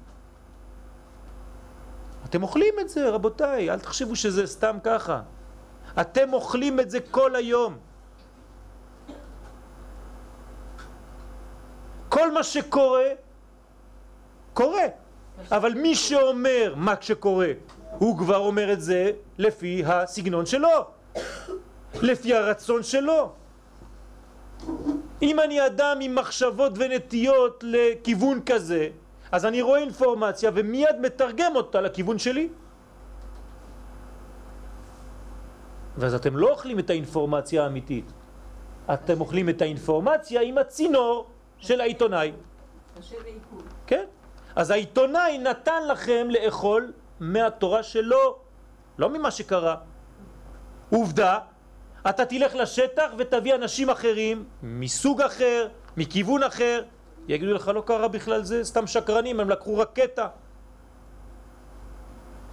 אתם 2.25 2.44
אוכלים 2.44 2.74
את 2.82 2.89
זה, 2.89 3.10
רבותיי, 3.10 3.72
אל 3.72 3.80
תחשבו 3.80 4.15
שזה 4.15 4.48
סתם 4.48 4.77
ככה. 4.84 5.22
אתם 6.01 6.34
אוכלים 6.34 6.80
את 6.80 6.92
זה 6.92 7.00
כל 7.12 7.36
היום. 7.36 7.77
כל 12.10 12.32
מה 12.32 12.44
שקורה, 12.44 13.10
קורה. 14.54 15.05
אבל 15.51 15.74
מי 15.74 15.96
שאומר 15.96 16.74
מה 16.75 16.94
שקורה, 17.01 17.51
הוא 17.98 18.18
כבר 18.18 18.38
אומר 18.38 18.74
את 18.74 18.82
זה 18.82 19.12
לפי 19.38 19.84
הסגנון 19.86 20.46
שלו, 20.46 20.86
לפי 22.01 22.34
הרצון 22.34 22.84
שלו. 22.84 23.32
אם 25.22 25.39
אני 25.39 25.65
אדם 25.65 25.98
עם 26.01 26.15
מחשבות 26.15 26.72
ונטיות 26.75 27.63
לכיוון 27.68 28.39
כזה, 28.46 28.89
אז 29.32 29.46
אני 29.46 29.62
רואה 29.62 29.80
אינפורמציה 29.80 30.51
ומיד 30.54 30.96
מתרגם 31.01 31.56
אותה 31.56 31.82
לכיוון 31.82 32.20
שלי. 32.20 32.50
ואז 35.98 36.13
אתם 36.13 36.38
לא 36.38 36.51
אוכלים 36.51 36.80
את 36.80 36.89
האינפורמציה 36.89 37.63
האמיתית, 37.63 38.12
אתם 38.94 39.22
אוכלים 39.22 39.50
את 39.50 39.62
האינפורמציה 39.62 40.42
עם 40.42 40.58
הצינור 40.58 41.27
של 41.58 41.82
העיתונאי. 41.82 42.32
כן? 43.88 44.06
אז 44.56 44.72
העיתונאי 44.72 45.38
נתן 45.38 45.88
לכם 45.88 46.28
לאכול 46.30 46.94
מהתורה 47.20 47.84
שלו, 47.84 48.38
לא 48.98 49.10
ממה 49.10 49.32
שקרה. 49.32 49.76
עובדה, 50.90 51.40
אתה 52.10 52.26
תלך 52.26 52.56
לשטח 52.56 53.12
ותביא 53.18 53.56
אנשים 53.56 53.90
אחרים, 53.90 54.46
מסוג 54.64 55.22
אחר, 55.22 55.68
מכיוון 55.98 56.44
אחר, 56.44 56.84
יגידו 57.28 57.54
לך 57.54 57.68
לא 57.68 57.84
קרה 57.86 58.08
בכלל 58.08 58.44
זה, 58.44 58.64
סתם 58.64 58.88
שקרנים, 58.88 59.40
הם 59.40 59.50
לקחו 59.50 59.78
רקטה 59.78 60.28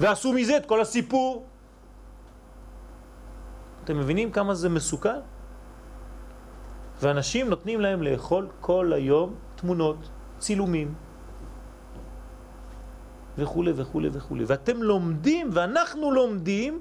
ועשו 0.00 0.32
מזה 0.32 0.56
את 0.56 0.66
כל 0.66 0.80
הסיפור. 0.80 1.46
אתם 3.84 3.98
מבינים 3.98 4.32
כמה 4.32 4.54
זה 4.54 4.68
מסוכן? 4.68 5.20
ואנשים 7.00 7.50
נותנים 7.50 7.80
להם 7.80 8.02
לאכול 8.02 8.48
כל 8.60 8.92
היום 8.92 9.34
תמונות, 9.54 10.08
צילומים 10.38 10.94
וכו' 13.38 13.64
וכו' 13.76 14.00
וכו'. 14.12 14.36
ואתם 14.46 14.82
לומדים, 14.82 15.50
ואנחנו 15.52 16.10
לומדים, 16.10 16.80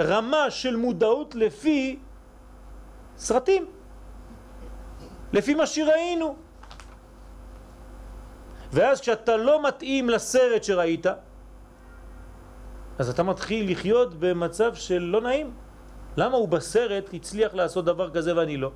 רמה 0.00 0.50
של 0.50 0.76
מודעות 0.76 1.34
לפי 1.34 1.98
סרטים, 3.16 3.66
לפי 5.32 5.54
מה 5.54 5.66
שראינו. 5.66 6.36
ואז 8.72 9.00
כשאתה 9.00 9.36
לא 9.36 9.62
מתאים 9.68 10.10
לסרט 10.10 10.64
שראית, 10.64 11.06
אז 12.98 13.08
אתה 13.08 13.22
מתחיל 13.22 13.72
לחיות 13.72 14.14
במצב 14.18 14.74
של 14.74 14.98
לא 14.98 15.20
נעים. 15.20 15.54
למה 16.16 16.36
הוא 16.36 16.48
בסרט 16.48 17.14
הצליח 17.14 17.54
לעשות 17.54 17.84
דבר 17.84 18.10
כזה 18.10 18.36
ואני 18.36 18.56
לא? 18.56 18.70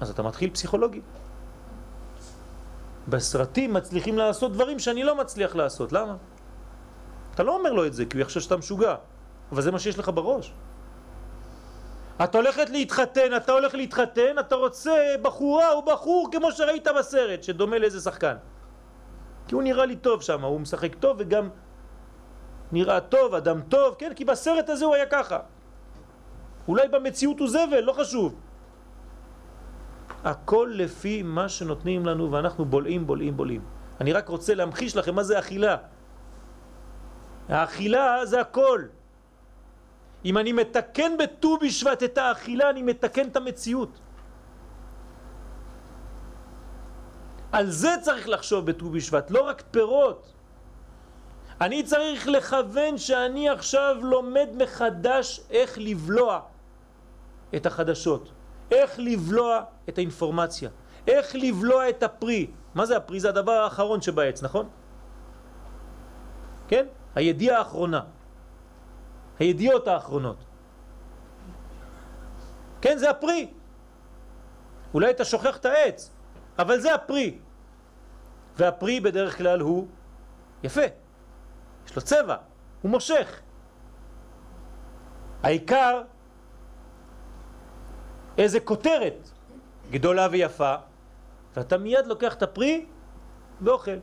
אז 0.00 0.10
אתה 0.10 0.22
מתחיל 0.22 0.50
פסיכולוגי. 0.50 1.00
בסרטים 3.08 3.72
מצליחים 3.72 4.18
לעשות 4.18 4.52
דברים 4.52 4.78
שאני 4.78 5.02
לא 5.02 5.16
מצליח 5.16 5.56
לעשות, 5.56 5.92
למה? 5.92 6.16
אתה 7.34 7.42
לא 7.42 7.56
אומר 7.56 7.72
לו 7.72 7.86
את 7.86 7.94
זה 7.94 8.04
כי 8.04 8.16
הוא 8.16 8.22
יחשב 8.22 8.40
שאתה 8.40 8.56
משוגע, 8.56 8.94
אבל 9.52 9.62
זה 9.62 9.70
מה 9.70 9.78
שיש 9.78 9.98
לך 9.98 10.10
בראש. 10.14 10.52
אתה 12.24 12.38
הולכת 12.38 12.70
להתחתן, 12.70 13.36
אתה 13.36 13.52
הולך 13.52 13.74
להתחתן, 13.74 14.38
אתה 14.40 14.54
רוצה 14.54 15.14
בחורה 15.22 15.72
או 15.72 15.84
בחור 15.84 16.28
כמו 16.32 16.52
שראית 16.52 16.88
בסרט, 16.98 17.42
שדומה 17.42 17.78
לאיזה 17.78 18.00
שחקן. 18.00 18.36
כי 19.48 19.54
הוא 19.54 19.62
נראה 19.62 19.86
לי 19.86 19.96
טוב 19.96 20.22
שם, 20.22 20.44
הוא 20.44 20.60
משחק 20.60 20.94
טוב 20.94 21.16
וגם 21.20 21.48
נראה 22.72 23.00
טוב, 23.00 23.34
אדם 23.34 23.60
טוב, 23.68 23.94
כן? 23.98 24.12
כי 24.14 24.24
בסרט 24.24 24.68
הזה 24.68 24.84
הוא 24.84 24.94
היה 24.94 25.06
ככה. 25.06 25.38
אולי 26.68 26.88
במציאות 26.88 27.40
הוא 27.40 27.48
זבל, 27.48 27.80
לא 27.80 27.92
חשוב. 27.92 28.34
הכל 30.24 30.70
לפי 30.74 31.22
מה 31.22 31.48
שנותנים 31.48 32.06
לנו 32.06 32.32
ואנחנו 32.32 32.64
בולעים, 32.64 33.06
בולעים, 33.06 33.36
בולעים. 33.36 33.62
אני 34.00 34.12
רק 34.12 34.28
רוצה 34.28 34.54
להמחיש 34.54 34.96
לכם 34.96 35.14
מה 35.14 35.22
זה 35.22 35.38
אכילה. 35.38 35.76
האכילה 37.48 38.26
זה 38.26 38.40
הכל. 38.40 38.82
אם 40.24 40.38
אני 40.38 40.52
מתקן 40.52 41.12
בט"ו 41.18 41.58
בשבט 41.58 42.02
את 42.02 42.18
האכילה, 42.18 42.70
אני 42.70 42.82
מתקן 42.82 43.28
את 43.28 43.36
המציאות. 43.36 43.98
על 47.52 47.70
זה 47.70 47.94
צריך 48.02 48.28
לחשוב 48.28 48.66
בט"ו 48.66 48.90
בשבט, 48.90 49.30
לא 49.30 49.40
רק 49.40 49.62
פירות. 49.70 50.32
אני 51.60 51.82
צריך 51.82 52.28
לכוון 52.28 52.98
שאני 52.98 53.48
עכשיו 53.48 53.96
לומד 54.02 54.48
מחדש 54.56 55.40
איך 55.50 55.78
לבלוע 55.78 56.40
את 57.56 57.66
החדשות, 57.66 58.32
איך 58.72 58.98
לבלוע 58.98 59.64
את 59.88 59.98
האינפורמציה, 59.98 60.70
איך 61.06 61.34
לבלוע 61.34 61.88
את 61.88 62.02
הפרי. 62.02 62.50
מה 62.74 62.86
זה 62.86 62.96
הפרי? 62.96 63.20
זה 63.20 63.28
הדבר 63.28 63.52
האחרון 63.52 64.02
שבעץ, 64.02 64.42
נכון? 64.42 64.68
כן? 66.68 66.86
הידיעה 67.14 67.58
האחרונה. 67.58 68.00
הידיעות 69.38 69.88
האחרונות. 69.88 70.36
כן, 72.80 72.98
זה 72.98 73.10
הפרי. 73.10 73.50
אולי 74.94 75.10
אתה 75.10 75.24
שוכח 75.24 75.56
את 75.56 75.64
העץ, 75.64 76.10
אבל 76.58 76.80
זה 76.80 76.94
הפרי. 76.94 77.38
והפרי 78.56 79.00
בדרך 79.00 79.38
כלל 79.38 79.60
הוא 79.60 79.86
יפה, 80.62 80.88
יש 81.86 81.96
לו 81.96 82.02
צבע, 82.02 82.36
הוא 82.82 82.90
מושך. 82.90 83.40
העיקר 85.42 86.02
איזה 88.38 88.60
כותרת 88.60 89.30
גדולה 89.90 90.28
ויפה, 90.30 90.74
ואתה 91.56 91.78
מיד 91.78 92.06
לוקח 92.06 92.34
את 92.34 92.42
הפרי 92.42 92.86
ואוכל. 93.60 93.96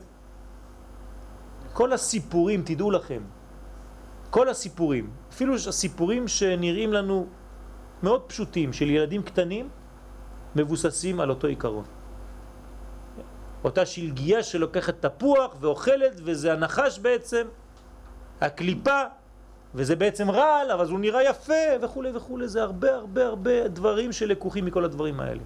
כל 1.72 1.92
הסיפורים, 1.92 2.62
תדעו 2.62 2.90
לכם, 2.90 3.22
כל 4.30 4.48
הסיפורים, 4.48 5.10
אפילו 5.30 5.54
הסיפורים 5.54 6.28
שנראים 6.28 6.92
לנו 6.92 7.26
מאוד 8.02 8.22
פשוטים 8.22 8.72
של 8.72 8.90
ילדים 8.90 9.22
קטנים, 9.22 9.68
מבוססים 10.56 11.20
על 11.20 11.30
אותו 11.30 11.46
עיקרון. 11.46 11.84
אותה 13.64 13.86
שלגיה 13.86 14.42
שלוקחת 14.42 15.06
תפוח 15.06 15.54
ואוכלת, 15.60 16.12
וזה 16.24 16.52
הנחש 16.52 16.98
בעצם, 16.98 17.46
הקליפה, 18.40 19.02
וזה 19.74 19.96
בעצם 19.96 20.30
רעל, 20.30 20.70
אבל 20.70 20.86
הוא 20.90 20.98
נראה 20.98 21.22
יפה 21.22 21.52
וכו' 21.82 22.02
וכו'. 22.14 22.46
זה 22.46 22.62
הרבה 22.62 22.94
הרבה 22.94 23.26
הרבה 23.26 23.68
דברים 23.68 24.12
שלקוחים 24.12 24.64
מכל 24.64 24.84
הדברים 24.84 25.20
האלה. 25.20 25.42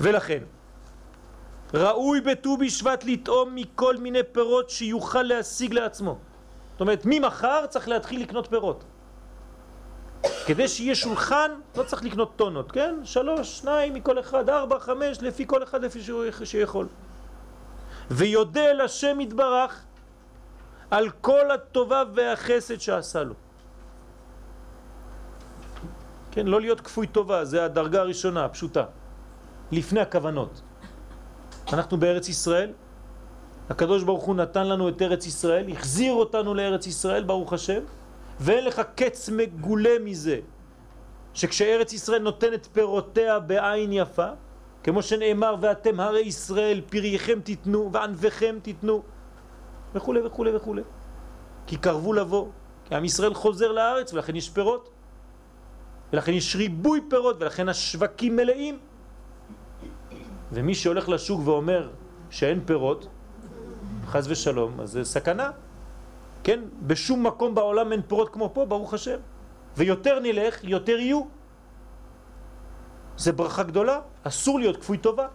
ולכן, 0.00 0.42
ראוי 1.74 2.20
בט"ו 2.20 2.56
בשבט 2.56 3.04
לטעום 3.04 3.54
מכל 3.54 3.96
מיני 3.96 4.22
פירות 4.32 4.70
שיוכל 4.70 5.22
להשיג 5.22 5.72
לעצמו. 5.72 6.18
זאת 6.72 6.80
אומרת, 6.80 7.02
ממחר 7.04 7.66
צריך 7.66 7.88
להתחיל 7.88 8.22
לקנות 8.22 8.46
פירות. 8.46 8.84
כדי 10.46 10.68
שיהיה 10.68 10.94
שולחן, 10.94 11.50
לא 11.76 11.82
צריך 11.82 12.04
לקנות 12.04 12.32
טונות, 12.36 12.72
כן? 12.72 12.94
שלוש, 13.04 13.58
שניים 13.58 13.94
מכל 13.94 14.18
אחד, 14.20 14.48
ארבע, 14.48 14.78
חמש, 14.78 15.18
לפי 15.22 15.46
כל 15.46 15.62
אחד 15.62 15.84
לפי 15.84 16.00
שיכול. 16.44 16.86
ויודה 18.10 18.72
לשם 18.72 19.20
יתברך 19.20 19.84
על 20.90 21.10
כל 21.20 21.50
הטובה 21.50 22.02
והחסד 22.14 22.80
שעשה 22.80 23.22
לו. 23.22 23.34
כן, 26.30 26.46
לא 26.46 26.60
להיות 26.60 26.80
כפוי 26.80 27.06
טובה, 27.06 27.44
זה 27.44 27.64
הדרגה 27.64 28.00
הראשונה, 28.00 28.44
הפשוטה, 28.44 28.84
לפני 29.72 30.00
הכוונות. 30.00 30.62
אנחנו 31.72 31.96
בארץ 31.96 32.28
ישראל, 32.28 32.72
הקדוש 33.70 34.02
ברוך 34.02 34.24
הוא 34.24 34.34
נתן 34.34 34.66
לנו 34.66 34.88
את 34.88 35.02
ארץ 35.02 35.26
ישראל, 35.26 35.72
החזיר 35.72 36.12
אותנו 36.12 36.54
לארץ 36.54 36.86
ישראל, 36.86 37.24
ברוך 37.24 37.52
השם, 37.52 37.82
ואין 38.40 38.64
לך 38.64 38.82
קץ 38.94 39.28
מגולה 39.28 39.98
מזה, 40.04 40.40
שכשארץ 41.34 41.92
ישראל 41.92 42.22
נותנת 42.22 42.68
פירותיה 42.72 43.38
בעין 43.38 43.92
יפה, 43.92 44.28
כמו 44.84 45.02
שנאמר, 45.02 45.54
ואתם 45.60 46.00
הרי 46.00 46.20
ישראל 46.20 46.80
פרייכם 46.90 47.40
תיתנו 47.40 47.90
וענביכם 47.92 48.56
תיתנו, 48.62 49.02
וכו' 49.94 50.14
וכו' 50.24 50.44
וכו'. 50.54 50.74
כי 51.66 51.76
קרבו 51.76 52.12
לבוא, 52.12 52.46
כי 52.84 52.94
עם 52.94 53.04
ישראל 53.04 53.34
חוזר 53.34 53.72
לארץ 53.72 54.12
ולכן 54.12 54.36
יש 54.36 54.50
פירות, 54.50 54.90
ולכן 56.12 56.32
יש 56.32 56.56
ריבוי 56.56 57.00
פירות 57.10 57.36
ולכן 57.40 57.68
השווקים 57.68 58.36
מלאים. 58.36 58.78
ומי 60.52 60.74
שהולך 60.74 61.08
לשוק 61.08 61.40
ואומר 61.44 61.90
שאין 62.30 62.60
פירות, 62.64 63.08
חז 64.06 64.30
ושלום, 64.30 64.80
אז 64.80 64.90
זה 64.90 65.04
סכנה. 65.04 65.50
כן? 66.44 66.60
בשום 66.86 67.26
מקום 67.26 67.54
בעולם 67.54 67.92
אין 67.92 68.02
פירות 68.02 68.28
כמו 68.28 68.50
פה, 68.54 68.64
ברוך 68.64 68.94
השם. 68.94 69.18
ויותר 69.76 70.20
נלך, 70.20 70.64
יותר 70.64 70.98
יהיו. 70.98 71.22
זה 73.16 73.32
ברכה 73.32 73.62
גדולה, 73.62 74.00
אסור 74.22 74.58
להיות 74.58 74.76
כפוי 74.76 74.98
טובה. 74.98 75.26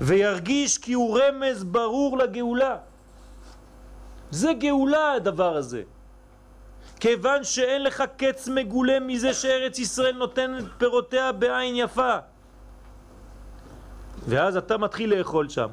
וירגיש 0.00 0.78
כי 0.78 0.92
הוא 0.92 1.18
רמז 1.18 1.64
ברור 1.64 2.18
לגאולה. 2.18 2.76
זה 4.30 4.52
גאולה 4.52 5.12
הדבר 5.12 5.56
הזה. 5.56 5.82
כיוון 7.00 7.44
שאין 7.44 7.82
לך 7.82 8.04
קץ 8.16 8.48
מגולה 8.48 9.00
מזה 9.00 9.34
שארץ 9.34 9.78
ישראל 9.78 10.16
נותנת 10.16 10.64
פירותיה 10.78 11.32
בעין 11.32 11.74
יפה. 11.76 12.16
ואז 14.28 14.56
אתה 14.56 14.78
מתחיל 14.78 15.18
לאכול 15.18 15.48
שם. 15.48 15.68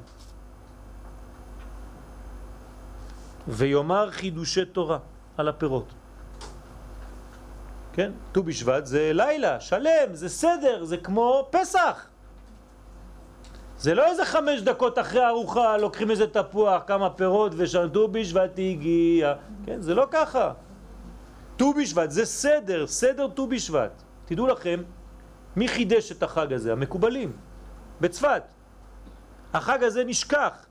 ויאמר 3.48 4.12
חידושי 4.12 4.66
תורה 4.66 4.98
על 5.38 5.48
הפירות. 5.48 5.88
כן? 7.94 8.12
ט"ו 8.32 8.44
בשבט 8.44 8.86
זה 8.86 9.12
לילה, 9.14 9.60
שלם, 9.60 10.14
זה 10.14 10.30
סדר, 10.30 10.84
זה 10.84 10.98
כמו 10.98 11.48
פסח. 11.52 12.11
זה 13.82 13.94
לא 13.94 14.06
איזה 14.06 14.26
חמש 14.26 14.62
דקות 14.62 15.00
אחרי 15.00 15.24
הארוחה 15.24 15.78
לוקחים 15.78 16.12
איזה 16.12 16.28
תפוח, 16.28 16.82
כמה 16.88 17.10
פירות 17.10 17.52
ושם 17.58 17.88
ט"ו 17.94 18.08
בשבט 18.08 18.52
הגיע. 18.60 19.34
כן, 19.66 19.82
זה 19.82 19.96
לא 19.96 20.08
ככה. 20.12 20.54
ט"ו 21.58 21.74
בשבט 21.74 22.12
זה 22.12 22.26
סדר, 22.26 22.88
סדר 22.88 23.28
ט"ו 23.28 23.48
בשבט. 23.48 24.04
תדעו 24.26 24.48
לכם, 24.48 24.84
מי 25.56 25.68
חידש 25.68 26.12
את 26.12 26.24
החג 26.24 26.54
הזה? 26.54 26.72
המקובלים, 26.72 27.34
בצפת. 28.02 28.44
החג 29.54 29.84
הזה 29.84 30.04
נשכח. 30.04 30.66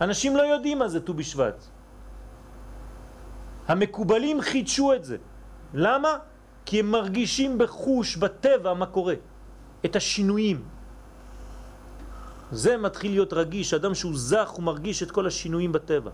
אנשים 0.00 0.36
לא 0.36 0.42
יודעים 0.42 0.78
מה 0.78 0.88
זה 0.88 1.00
ט"ו 1.00 1.14
בשבט. 1.14 1.64
המקובלים 3.68 4.40
חידשו 4.40 4.94
את 4.94 5.04
זה. 5.04 5.16
למה? 5.74 6.18
כי 6.66 6.80
הם 6.80 6.90
מרגישים 6.90 7.58
בחוש, 7.58 8.16
בטבע, 8.16 8.74
מה 8.74 8.86
קורה. 8.86 9.14
את 9.84 9.96
השינויים. 9.96 10.77
זה 12.52 12.76
מתחיל 12.76 13.10
להיות 13.10 13.32
רגיש, 13.32 13.74
אדם 13.74 13.94
שהוא 13.94 14.12
זך 14.14 14.48
הוא 14.48 14.64
מרגיש 14.64 15.02
את 15.02 15.10
כל 15.10 15.26
השינויים 15.26 15.72
בטבע. 15.72 16.10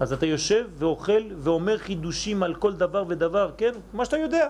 אז 0.00 0.12
אתה 0.12 0.26
יושב 0.26 0.66
ואוכל 0.74 1.22
ואומר 1.38 1.78
חידושים 1.78 2.42
על 2.42 2.54
כל 2.54 2.72
דבר 2.72 3.04
ודבר, 3.08 3.50
כן? 3.56 3.72
מה 3.92 4.04
שאתה 4.04 4.16
יודע. 4.16 4.48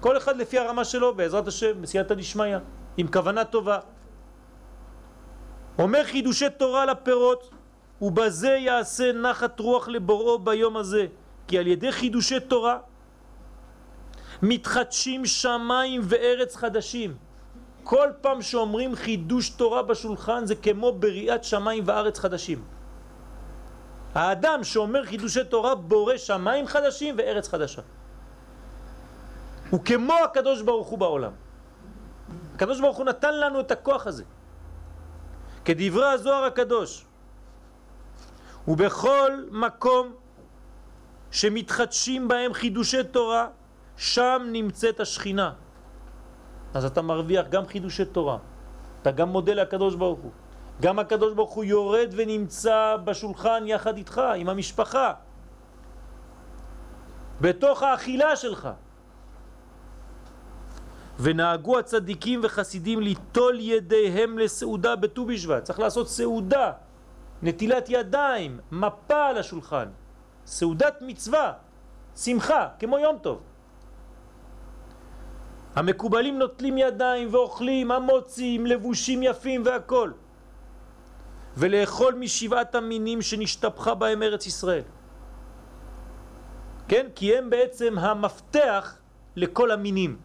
כל 0.00 0.16
אחד 0.16 0.36
לפי 0.36 0.58
הרמה 0.58 0.84
שלו, 0.84 1.14
בעזרת 1.14 1.48
השם, 1.48 1.82
בסייעתא 1.82 2.14
דשמיא, 2.14 2.56
עם 2.96 3.06
כוונה 3.06 3.44
טובה. 3.44 3.78
אומר 5.78 6.04
חידושי 6.04 6.46
תורה 6.56 6.86
לפירות, 6.86 7.50
ובזה 8.02 8.48
יעשה 8.48 9.12
נחת 9.12 9.60
רוח 9.60 9.88
לבוראו 9.88 10.38
ביום 10.38 10.76
הזה, 10.76 11.06
כי 11.48 11.58
על 11.58 11.66
ידי 11.66 11.92
חידושי 11.92 12.40
תורה 12.40 12.78
מתחדשים 14.42 15.26
שמיים 15.26 16.00
וארץ 16.04 16.56
חדשים. 16.56 17.27
כל 17.88 18.08
פעם 18.20 18.42
שאומרים 18.42 18.96
חידוש 18.96 19.50
תורה 19.50 19.82
בשולחן 19.82 20.44
זה 20.44 20.54
כמו 20.54 20.92
בריאת 20.92 21.44
שמיים 21.44 21.82
וארץ 21.86 22.18
חדשים. 22.18 22.60
האדם 24.14 24.64
שאומר 24.64 25.04
חידושי 25.04 25.44
תורה 25.44 25.74
בורא 25.74 26.16
שמיים 26.16 26.66
חדשים 26.66 27.14
וארץ 27.18 27.48
חדשה. 27.48 27.82
הוא 29.70 29.80
כמו 29.84 30.14
הקדוש 30.24 30.62
ברוך 30.62 30.88
הוא 30.88 30.98
בעולם. 30.98 31.32
הקדוש 32.54 32.80
ברוך 32.80 32.96
הוא 32.96 33.04
נתן 33.04 33.34
לנו 33.40 33.60
את 33.60 33.70
הכוח 33.70 34.06
הזה. 34.06 34.24
כדברי 35.64 36.08
הזוהר 36.12 36.44
הקדוש. 36.44 37.04
ובכל 38.68 39.32
מקום 39.50 40.12
שמתחדשים 41.30 42.28
בהם 42.28 42.52
חידושי 42.52 43.04
תורה, 43.04 43.48
שם 43.96 44.42
נמצאת 44.52 45.00
השכינה. 45.00 45.67
אז 46.74 46.84
אתה 46.84 47.02
מרוויח 47.02 47.46
גם 47.48 47.66
חידושי 47.66 48.04
תורה, 48.04 48.38
אתה 49.02 49.10
גם 49.10 49.28
מודה 49.28 49.54
לקדוש 49.54 49.94
ברוך 49.94 50.20
הוא. 50.20 50.30
גם 50.80 50.98
הקדוש 50.98 51.34
ברוך 51.34 51.52
הוא 51.52 51.64
יורד 51.64 52.08
ונמצא 52.16 52.96
בשולחן 53.04 53.62
יחד 53.66 53.96
איתך, 53.96 54.22
עם 54.36 54.48
המשפחה, 54.48 55.12
בתוך 57.40 57.82
האכילה 57.82 58.36
שלך. 58.36 58.68
ונהגו 61.20 61.78
הצדיקים 61.78 62.40
וחסידים 62.42 63.00
ליטול 63.00 63.60
ידיהם 63.60 64.38
לסעודה 64.38 64.96
בט"ו 64.96 65.26
בשבט. 65.26 65.64
צריך 65.64 65.78
לעשות 65.78 66.08
סעודה, 66.08 66.72
נטילת 67.42 67.86
ידיים, 67.88 68.60
מפה 68.72 69.26
על 69.26 69.38
השולחן. 69.38 69.88
סעודת 70.46 71.02
מצווה, 71.02 71.52
שמחה, 72.16 72.68
כמו 72.78 72.98
יום 72.98 73.18
טוב. 73.18 73.42
המקובלים 75.78 76.38
נוטלים 76.38 76.78
ידיים 76.78 77.28
ואוכלים, 77.30 77.90
המוצים, 77.90 78.66
לבושים 78.66 79.22
יפים 79.22 79.62
והכל. 79.64 80.10
ולאכול 81.56 82.14
משבעת 82.14 82.74
המינים 82.74 83.22
שנשתפכה 83.22 83.94
בהם 83.94 84.22
ארץ 84.22 84.46
ישראל. 84.46 84.82
כן? 86.88 87.06
כי 87.14 87.36
הם 87.36 87.50
בעצם 87.50 87.98
המפתח 87.98 88.98
לכל 89.36 89.70
המינים. 89.70 90.16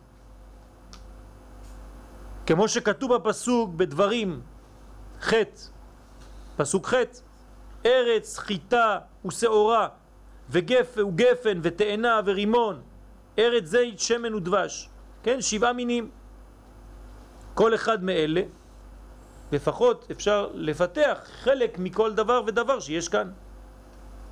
כמו 2.46 2.68
שכתוב 2.68 3.16
בפסוק 3.16 3.70
בדברים 3.78 4.42
ח', 5.22 5.34
פסוק 6.58 6.88
ח', 6.88 6.94
ארץ, 7.86 8.38
חיטה 8.38 9.00
ושעורה 9.26 9.88
וגפ, 10.50 10.98
וגפן 10.98 11.60
ותאנה 11.64 12.22
ורימון, 12.26 12.82
ארץ 13.38 13.66
זית, 13.66 14.00
שמן 14.00 14.34
ודבש. 14.34 14.90
כן, 15.24 15.42
שבעה 15.42 15.74
מינים. 15.74 16.10
כל 17.54 17.76
אחד 17.76 18.04
מאלה, 18.04 18.42
לפחות 19.52 20.08
אפשר 20.12 20.50
לפתח 20.54 21.20
חלק 21.44 21.80
מכל 21.80 22.14
דבר 22.14 22.42
ודבר 22.48 22.80
שיש 22.80 23.10
כאן. 23.10 23.32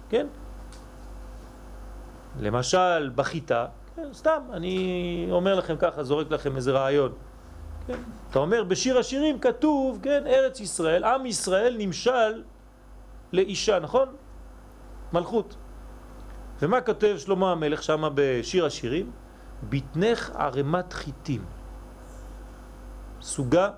כן? 0.09 0.27
למשל, 2.39 3.09
בחיטה, 3.15 3.65
כן, 3.95 4.13
סתם, 4.13 4.41
אני 4.53 5.27
אומר 5.31 5.55
לכם 5.55 5.75
ככה, 5.79 6.03
זורק 6.03 6.31
לכם 6.31 6.55
איזה 6.55 6.71
רעיון. 6.71 7.11
כן? 7.87 7.99
אתה 8.29 8.39
אומר, 8.39 8.63
בשיר 8.63 8.97
השירים 8.97 9.39
כתוב, 9.39 9.99
כן, 10.03 10.23
ארץ 10.27 10.59
ישראל, 10.59 11.03
עם 11.03 11.25
ישראל 11.25 11.75
נמשל 11.77 12.43
לאישה, 13.33 13.79
נכון? 13.79 14.07
מלכות. 15.13 15.55
ומה 16.61 16.81
כותב 16.81 17.15
שלמה 17.17 17.51
המלך 17.51 17.83
שם 17.83 18.09
בשיר 18.15 18.65
השירים? 18.65 19.11
ביטנך 19.69 20.29
ערמת 20.29 20.93
חיטים, 20.93 21.45
סוגה 23.21 23.69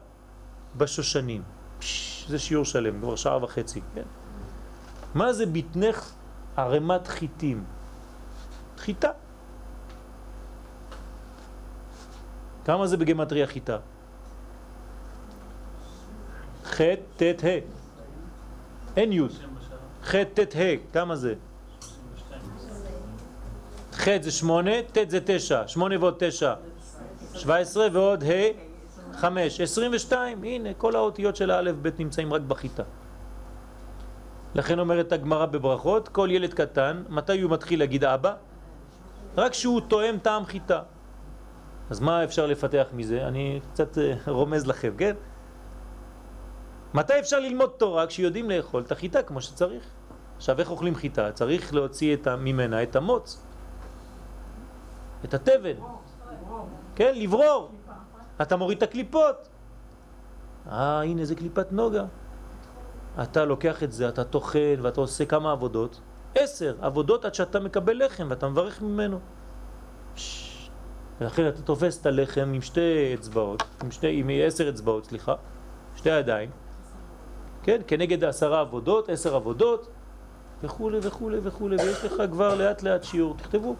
בשושנים. 0.78 1.44
פש, 1.80 2.26
זה 2.30 2.40
שיעור 2.40 2.66
שלם, 2.66 3.00
כבר 3.02 3.16
שעה 3.16 3.44
וחצי, 3.44 3.82
כן? 3.96 4.08
מה 5.16 5.34
זה 5.34 5.46
ביטנך 5.46 6.14
ערמת 6.58 7.08
חיטים? 7.08 7.64
חיטה. 8.78 9.10
כמה 12.66 12.88
זה 12.88 12.98
בגמטריה 12.98 13.48
חיטה? 13.48 13.78
ח' 16.66 16.82
ט' 17.18 17.44
ה'. 17.44 17.60
אין 18.98 19.12
י'. 19.12 19.22
ח' 20.04 20.16
ט' 20.34 20.56
ה', 20.56 20.94
כמה 20.94 21.16
זה? 21.16 21.36
ח' 23.94 24.08
זה 24.22 24.32
שמונה, 24.32 24.72
ט' 24.82 25.10
זה 25.10 25.20
תשע, 25.26 25.68
שמונה 25.68 25.96
ועוד 26.00 26.16
תשע, 26.20 26.54
שבע 27.34 27.56
עשרה 27.56 27.88
ועוד 27.94 28.24
ה', 28.24 28.28
חמש, 29.14 29.62
עשרים 29.62 29.92
ושתיים, 29.94 30.44
הנה 30.44 30.74
כל 30.74 30.96
האותיות 30.96 31.36
של 31.36 31.52
האלף 31.52 31.76
ב' 31.82 31.90
נמצאים 32.00 32.34
רק 32.34 32.42
בחיטה. 32.42 32.84
לכן 34.56 34.80
אומרת 34.80 35.12
הגמרא 35.12 35.46
בברכות, 35.46 36.08
כל 36.08 36.28
ילד 36.32 36.54
קטן, 36.54 37.04
מתי 37.10 37.42
הוא 37.42 37.52
מתחיל 37.52 37.80
להגיד 37.80 38.04
אבא? 38.04 38.34
רק 39.38 39.54
שהוא 39.54 39.82
תואם 39.88 40.18
טעם 40.22 40.46
חיטה. 40.46 40.82
אז 41.90 42.00
מה 42.00 42.24
אפשר 42.24 42.46
לפתח 42.46 42.88
מזה? 42.94 43.28
אני 43.28 43.60
קצת 43.74 43.98
אה, 43.98 44.14
רומז 44.28 44.68
לכם, 44.68 44.94
כן? 44.98 45.16
מתי 46.94 47.20
אפשר 47.20 47.40
ללמוד 47.40 47.70
תורה? 47.78 48.08
כשיודעים 48.08 48.50
לאכול 48.50 48.82
את 48.82 48.92
החיטה 48.92 49.22
כמו 49.24 49.42
שצריך. 49.42 49.84
עכשיו, 50.38 50.60
איך 50.60 50.72
אוכלים 50.72 50.96
חיטה? 50.96 51.32
צריך 51.32 51.74
להוציא 51.74 52.14
את, 52.14 52.28
ממנה 52.28 52.84
את 52.84 52.96
המוץ. 52.96 53.44
את 55.26 55.34
התבן. 55.34 55.76
כן, 56.96 57.14
לברור. 57.16 57.72
אתה 58.42 58.56
מוריד 58.56 58.78
את 58.78 58.84
הקליפות. 58.84 59.48
אה, 60.72 61.02
הנה 61.02 61.26
זה 61.26 61.36
קליפת 61.36 61.72
נוגה. 61.72 62.06
אתה 63.24 63.46
לוקח 63.46 63.84
את 63.84 63.92
זה, 63.92 64.10
אתה 64.10 64.24
תוכן 64.24 64.76
ואתה 64.82 65.02
עושה 65.02 65.26
כמה 65.26 65.52
עבודות? 65.52 66.02
עשר 66.36 66.76
עבודות 66.82 67.26
עד 67.26 67.34
שאתה 67.34 67.60
מקבל 67.60 68.06
לחם 68.06 68.28
ואתה 68.30 68.48
מברך 68.48 68.82
ממנו. 68.82 69.20
ולכן 71.22 71.48
אתה 71.48 71.62
תופס 71.62 72.02
את 72.02 72.06
הלחם 72.06 72.52
עם 72.56 72.62
שתי 72.62 73.14
אצבעות, 73.14 73.64
עם, 73.84 73.92
שתי, 73.92 74.20
עם 74.20 74.30
עשר 74.44 74.70
אצבעות, 74.70 75.06
סליחה, 75.06 75.36
שתי 75.96 76.10
ידיים, 76.10 76.50
כן, 77.64 77.82
כנגד 77.88 78.24
עשרה 78.24 78.60
עבודות, 78.60 79.10
עשר 79.10 79.36
עבודות, 79.36 79.88
וכו' 80.64 80.92
וכו' 81.02 81.30
וכו', 81.44 81.70
ויש 81.70 82.06
לך 82.06 82.14
כבר 82.32 82.56
לאט 82.56 82.84
לאט 82.84 83.04
שיעור, 83.04 83.36
תכתבו. 83.38 83.76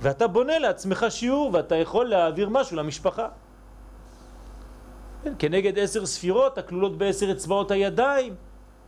ואתה 0.00 0.26
בונה 0.26 0.58
לעצמך 0.58 1.06
שיעור 1.08 1.50
ואתה 1.54 1.76
יכול 1.76 2.06
להעביר 2.06 2.48
משהו 2.48 2.76
למשפחה. 2.76 3.28
כן, 5.22 5.32
כנגד 5.38 5.78
עשר 5.78 6.06
ספירות 6.06 6.58
הכלולות 6.58 6.98
בעשר 6.98 7.32
אצבעות 7.32 7.70
הידיים, 7.70 8.34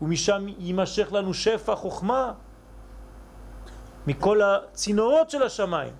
ומשם 0.02 0.46
יימשך 0.58 1.12
לנו 1.12 1.34
שפע 1.34 1.74
חוכמה 1.74 2.32
מכל 4.06 4.42
הצינורות 4.42 5.30
של 5.30 5.42
השמיים. 5.42 5.92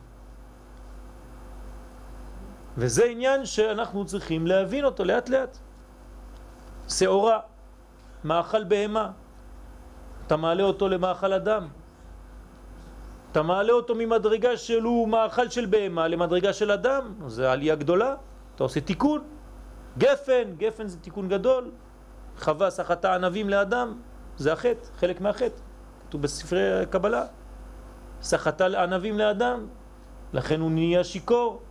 וזה 2.77 3.05
עניין 3.05 3.47
שאנחנו 3.47 4.05
צריכים 4.05 4.47
להבין 4.47 4.85
אותו 4.85 5.05
לאט 5.05 5.29
לאט. 5.29 5.59
שעורה, 6.89 7.41
מאכל 8.25 8.65
בהמה, 8.65 9.11
אתה 10.27 10.37
מעלה 10.37 10.63
אותו 10.63 10.89
למאכל 10.89 11.33
אדם. 11.33 11.69
אתה 13.33 13.43
מעלה 13.43 13.73
אותו 13.73 13.95
ממדרגה 13.95 14.57
שלו 14.57 15.07
מאכל 15.07 15.49
של 15.49 15.67
בהמה 15.67 16.09
למדרגה 16.09 16.53
של 16.53 16.71
אדם, 16.71 17.15
זה 17.27 17.53
עלייה 17.53 17.75
גדולה, 17.75 18.15
אתה 18.55 18.65
עושה 18.65 18.81
תיקון. 18.81 19.25
גפן, 19.99 20.43
גפן 20.59 20.87
זה 20.87 20.99
תיקון 20.99 21.29
גדול. 21.29 21.71
חווה 22.39 22.71
סחטה 22.71 23.15
ענבים 23.15 23.49
לאדם, 23.49 23.99
זה 24.37 24.53
החטא, 24.53 24.87
חלק 24.97 25.21
מהחטא. 25.21 25.61
כתוב 26.09 26.23
בספרי 26.23 26.83
הקבלה. 26.83 27.25
סחטה 28.23 28.67
ענבים 28.67 29.19
לאדם, 29.19 29.67
לכן 30.33 30.61
הוא 30.61 30.71
נהיה 30.71 31.05
שיקור. 31.05 31.63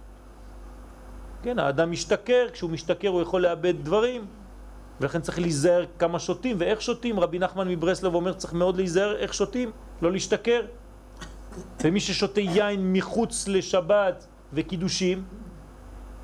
כן, 1.43 1.59
האדם 1.59 1.91
משתכר, 1.91 2.47
כשהוא 2.53 2.69
משתכר 2.69 3.07
הוא 3.07 3.21
יכול 3.21 3.41
לאבד 3.41 3.83
דברים, 3.83 4.25
ולכן 5.01 5.21
צריך 5.21 5.39
להיזהר 5.39 5.85
כמה 5.99 6.19
שותים 6.19 6.57
ואיך 6.59 6.81
שותים. 6.81 7.19
רבי 7.19 7.39
נחמן 7.39 7.67
מברסלב 7.67 8.15
אומר 8.15 8.33
צריך 8.33 8.53
מאוד 8.53 8.77
להיזהר 8.77 9.15
איך 9.15 9.33
שותים, 9.33 9.71
לא 10.01 10.11
להשתכר. 10.11 10.61
ומי 11.83 11.99
ששותה 11.99 12.41
יין 12.41 12.93
מחוץ 12.93 13.47
לשבת 13.47 14.27
וקידושים, 14.53 15.23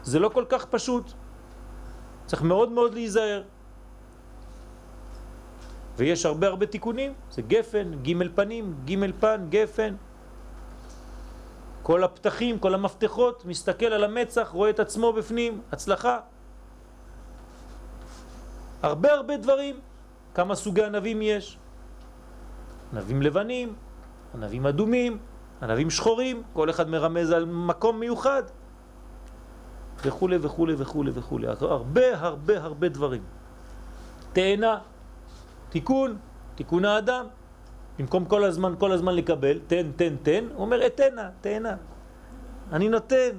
זה 0.04 0.20
לא 0.20 0.30
כל 0.30 0.46
כך 0.50 0.66
פשוט. 0.66 1.12
צריך 2.26 2.42
מאוד 2.42 2.72
מאוד 2.72 2.94
להיזהר. 2.94 3.44
ויש 5.98 6.26
הרבה 6.26 6.48
הרבה 6.48 6.66
תיקונים, 6.66 7.14
זה 7.32 7.42
גפן, 7.42 7.92
ג' 8.04 8.14
פנים, 8.36 8.76
ג' 8.86 9.12
פן, 9.20 9.46
גפן. 9.50 9.96
כל 11.84 12.04
הפתחים, 12.04 12.60
כל 12.60 12.74
המפתחות, 12.74 13.46
מסתכל 13.46 13.86
על 13.86 14.04
המצח, 14.04 14.50
רואה 14.54 14.70
את 14.70 14.80
עצמו 14.80 15.14
בפנים, 15.14 15.62
הצלחה. 15.72 16.20
הרבה 18.82 19.14
הרבה 19.14 19.38
דברים. 19.38 19.80
כמה 20.34 20.56
סוגי 20.56 20.84
ענבים 20.84 21.22
יש? 21.22 21.58
ענבים 22.94 23.22
לבנים, 23.22 23.76
ענבים 24.34 24.66
אדומים, 24.66 25.18
ענבים 25.62 25.90
שחורים, 25.90 26.44
כל 26.54 26.70
אחד 26.70 26.90
מרמז 26.90 27.32
על 27.32 27.46
מקום 27.46 28.00
מיוחד. 28.00 28.44
וכו' 30.06 30.30
וכו' 30.42 30.68
וכו' 30.78 31.04
וכו'. 31.14 31.40
הרבה 31.62 32.20
הרבה 32.20 32.64
הרבה 32.64 32.90
דברים. 32.90 33.24
תאנה, 34.34 34.80
תיקון, 35.70 36.18
תיקון 36.56 36.86
האדם. 36.86 37.26
במקום 38.00 38.26
כל 38.26 38.44
הזמן, 38.44 38.74
כל 38.78 38.92
הזמן 38.92 39.16
לקבל, 39.16 39.60
תן, 39.68 39.92
תן, 39.96 40.16
תן, 40.24 40.46
הוא 40.54 40.66
אומר, 40.66 40.86
אתנה, 40.86 41.30
תאנה. 41.42 41.76
אני 42.72 42.90
נותן, 42.90 43.30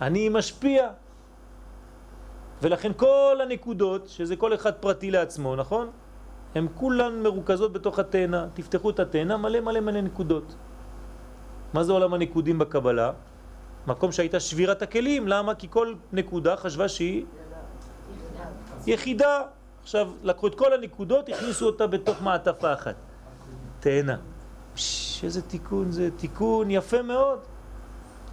אני 0.00 0.28
משפיע. 0.28 0.88
ולכן 2.62 2.92
כל 2.96 3.38
הנקודות, 3.42 4.08
שזה 4.08 4.36
כל 4.36 4.54
אחד 4.54 4.74
פרטי 4.74 5.10
לעצמו, 5.10 5.56
נכון? 5.56 5.90
הן 6.54 6.66
כולן 6.74 7.22
מרוכזות 7.22 7.72
בתוך 7.72 7.98
התאנה. 7.98 8.46
תפתחו 8.54 8.90
את 8.90 9.00
התאנה, 9.00 9.36
מלא 9.36 9.60
מלא 9.60 9.80
מלא 9.80 10.00
נקודות. 10.00 10.54
מה 11.72 11.84
זה 11.84 11.92
עולם 11.92 12.14
הנקודים 12.14 12.58
בקבלה? 12.58 13.12
מקום 13.86 14.12
שהייתה 14.12 14.40
שבירת 14.40 14.82
הכלים, 14.82 15.28
למה? 15.28 15.54
כי 15.54 15.66
כל 15.70 15.94
נקודה 16.12 16.56
חשבה 16.56 16.88
שהיא 16.88 17.24
יחידה. 18.86 19.42
עכשיו 19.82 20.10
לקחו 20.22 20.46
את 20.46 20.54
כל 20.54 20.72
הנקודות, 20.72 21.28
הכניסו 21.28 21.66
אותה 21.66 21.86
בתוך 21.86 22.22
מעטפה 22.22 22.72
אחת. 22.72 22.94
תאנה. 23.80 24.16
איזה 25.22 25.42
תיקון 25.42 25.92
זה, 25.92 26.08
תיקון 26.16 26.70
יפה 26.70 27.02
מאוד. 27.02 27.38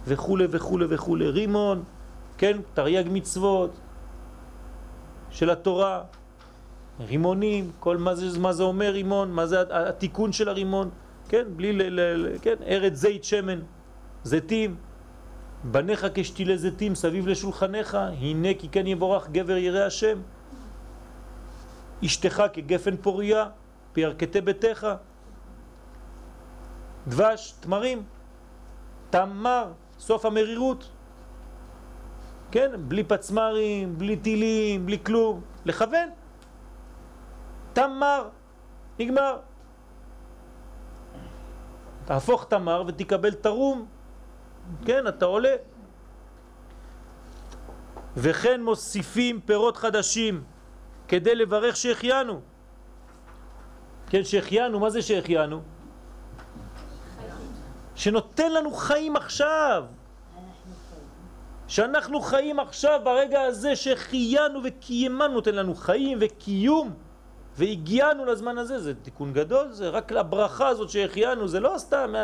וכו' 0.06 0.38
וכו' 0.50 0.78
וכו', 0.88 1.16
רימון, 1.20 1.82
כן, 2.38 2.60
תרי"ג 2.74 3.04
מצוות 3.10 3.70
של 5.30 5.50
התורה, 5.50 6.02
רימונים, 7.00 7.70
כל 7.80 7.96
מה 7.96 8.14
זה, 8.14 8.38
מה 8.38 8.52
זה 8.52 8.62
אומר 8.62 8.90
רימון, 8.90 9.32
מה 9.32 9.46
זה 9.46 9.62
התיקון 9.70 10.32
של 10.32 10.48
הרימון, 10.48 10.90
כן, 11.28 11.44
בלי 11.56 11.72
ל... 11.72 11.82
ל, 11.82 12.00
ל 12.00 12.38
כן, 12.42 12.54
ארץ 12.66 12.94
זית 12.94 13.24
שמן, 13.24 13.58
זיתים, 14.24 14.76
בניך 15.64 16.06
כשתילי 16.14 16.58
זיתים 16.58 16.94
סביב 16.94 17.28
לשולחניך, 17.28 17.94
הנה 17.94 18.48
כי 18.58 18.68
כן 18.68 18.86
יבורך 18.86 19.30
גבר 19.30 19.56
ירא 19.56 19.86
השם. 19.86 20.18
אשתך 22.04 22.42
כגפן 22.52 22.96
פוריה, 22.96 23.46
פירקתי 23.92 24.40
ביתך. 24.40 24.86
דבש, 27.08 27.54
תמרים, 27.60 28.02
תמר, 29.10 29.72
סוף 29.98 30.24
המרירות. 30.24 30.88
כן, 32.50 32.70
בלי 32.78 33.04
פצמרים, 33.04 33.98
בלי 33.98 34.16
טילים, 34.16 34.86
בלי 34.86 34.98
כלום, 35.02 35.40
לכוון. 35.64 36.17
תמר, 37.78 38.28
נגמר. 38.98 39.38
תהפוך 42.04 42.44
תמר 42.44 42.82
ותקבל 42.86 43.34
תרום, 43.34 43.86
כן, 44.84 45.08
אתה 45.08 45.24
עולה. 45.24 45.54
וכן 48.16 48.62
מוסיפים 48.62 49.40
פירות 49.40 49.76
חדשים 49.76 50.44
כדי 51.08 51.34
לברך 51.34 51.76
שהחיינו. 51.76 52.40
כן, 54.10 54.24
שהחיינו, 54.24 54.80
מה 54.80 54.90
זה 54.90 55.02
שהחיינו? 55.02 55.62
שנותן 57.94 58.52
לנו 58.52 58.72
חיים 58.72 59.16
עכשיו. 59.16 59.84
שאנחנו 61.68 62.20
חיים 62.20 62.58
עכשיו 62.60 63.00
ברגע 63.04 63.40
הזה 63.40 63.76
שחיינו 63.76 64.60
וקיימנו 64.64 65.34
נותן 65.34 65.54
לנו 65.54 65.74
חיים 65.74 66.18
וקיום 66.20 67.07
והגיענו 67.58 68.24
לזמן 68.24 68.58
הזה, 68.58 68.78
זה 68.78 68.94
תיקון 68.94 69.32
גדול, 69.32 69.68
זה 69.70 69.88
רק 69.88 70.12
לברכה 70.12 70.68
הזאת 70.68 70.90
שהחיינו, 70.90 71.48
זה 71.48 71.60
לא 71.60 71.74
סתם, 71.76 72.14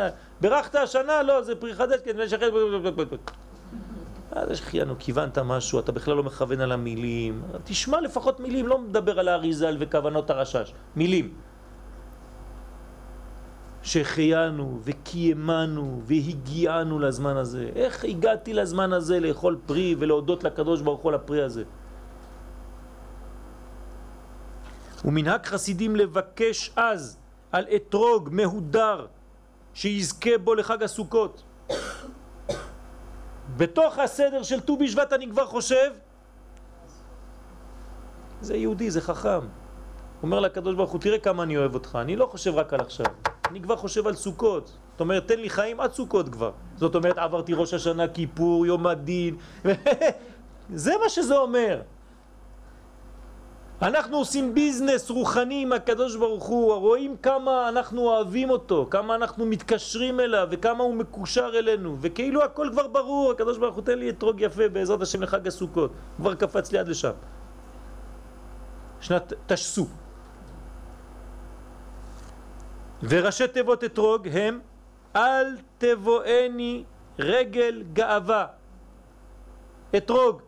ברכת 0.41 0.75
השנה, 0.75 1.23
לא, 1.23 1.41
זה 1.41 1.55
פרי 1.55 1.75
חדש, 1.75 1.99
כן, 2.05 2.17
לשחרר, 2.17 2.51
זה 4.47 4.55
שהחיינו, 4.55 4.95
כיוונת 4.99 5.37
משהו, 5.37 5.79
אתה 5.79 5.91
בכלל 5.91 6.15
לא 6.15 6.23
מכוון 6.23 6.61
על 6.61 6.71
המילים, 6.71 7.41
תשמע 7.63 8.01
לפחות 8.01 8.39
מילים, 8.39 8.67
לא 8.67 8.79
מדבר 8.79 9.19
על 9.19 9.27
האריזל 9.27 9.77
וכוונות 9.79 10.29
הרשש, 10.29 10.73
מילים. 10.95 11.33
שהחיינו 13.85 14.79
וקיימנו 14.83 16.01
והגיענו 16.03 16.99
לזמן 16.99 17.37
הזה. 17.37 17.69
איך 17.75 18.05
הגעתי 18.05 18.53
לזמן 18.53 18.93
הזה 18.93 19.19
לאכול 19.19 19.57
פרי 19.65 19.95
ולהודות 19.99 20.43
לקדוש 20.43 20.81
ברוך 20.81 21.01
הוא 21.01 21.09
על 21.09 21.15
הפרי 21.15 21.43
הזה? 21.43 21.63
ומנהג 25.05 25.45
חסידים 25.45 25.95
לבקש 25.95 26.71
אז 26.75 27.17
על 27.51 27.65
אתרוג 27.75 28.29
מהודר 28.31 29.05
שיזכה 29.73 30.37
בו 30.43 30.55
לחג 30.55 30.83
הסוכות. 30.83 31.43
בתוך 33.57 33.99
הסדר 33.99 34.43
של 34.43 34.59
ט"ו 34.59 34.77
בשבט 34.77 35.13
אני 35.13 35.29
כבר 35.29 35.45
חושב 35.45 35.91
זה 38.41 38.55
יהודי, 38.55 38.91
זה 38.91 39.01
חכם. 39.01 39.39
אומר 40.23 40.39
לקדוש 40.39 40.75
ברוך 40.75 40.91
הוא, 40.91 41.01
תראה 41.01 41.19
כמה 41.19 41.43
אני 41.43 41.57
אוהב 41.57 41.73
אותך, 41.73 41.97
אני 42.01 42.15
לא 42.15 42.25
חושב 42.25 42.55
רק 42.55 42.73
על 42.73 42.79
עכשיו, 42.79 43.05
אני 43.49 43.61
כבר 43.61 43.75
חושב 43.75 44.07
על 44.07 44.15
סוכות. 44.15 44.77
זאת 44.91 44.99
אומרת, 44.99 45.27
תן 45.27 45.39
לי 45.39 45.49
חיים 45.49 45.79
עד 45.79 45.93
סוכות 45.93 46.29
כבר. 46.29 46.51
זאת 46.75 46.95
אומרת, 46.95 47.17
עברתי 47.17 47.53
ראש 47.53 47.73
השנה, 47.73 48.07
כיפור, 48.07 48.65
יום 48.65 48.87
הדין, 48.87 49.37
זה 50.85 50.93
מה 51.03 51.09
שזה 51.09 51.37
אומר. 51.37 51.81
אנחנו 53.81 54.17
עושים 54.17 54.53
ביזנס 54.53 55.09
רוחני 55.09 55.61
עם 55.61 55.73
הקדוש 55.73 56.15
ברוך 56.15 56.45
הוא, 56.45 56.73
רואים 56.73 57.17
כמה 57.17 57.69
אנחנו 57.69 58.01
אוהבים 58.01 58.49
אותו, 58.49 58.87
כמה 58.91 59.15
אנחנו 59.15 59.45
מתקשרים 59.45 60.19
אליו 60.19 60.47
וכמה 60.51 60.83
הוא 60.83 60.95
מקושר 60.95 61.51
אלינו 61.53 61.97
וכאילו 62.01 62.43
הכל 62.43 62.69
כבר 62.71 62.87
ברור, 62.87 63.31
הקדוש 63.31 63.57
ברוך 63.57 63.75
הוא 63.75 63.83
תן 63.83 63.99
לי 63.99 64.09
אתרוג 64.09 64.41
יפה 64.41 64.69
בעזרת 64.69 65.01
השם 65.01 65.23
לחג 65.23 65.47
הסוכות, 65.47 65.91
כבר 66.17 66.35
קפץ 66.35 66.71
לי 66.71 66.77
עד 66.77 66.87
לשם. 66.87 67.11
שנת 69.01 69.33
תשסו. 69.47 69.87
וראשי 73.03 73.47
תיבות 73.47 73.83
אתרוג 73.83 74.27
הם 74.31 74.59
אל 75.15 75.57
תבואני 75.77 76.83
רגל 77.19 77.83
גאווה. 77.93 78.45
אתרוג. 79.97 80.41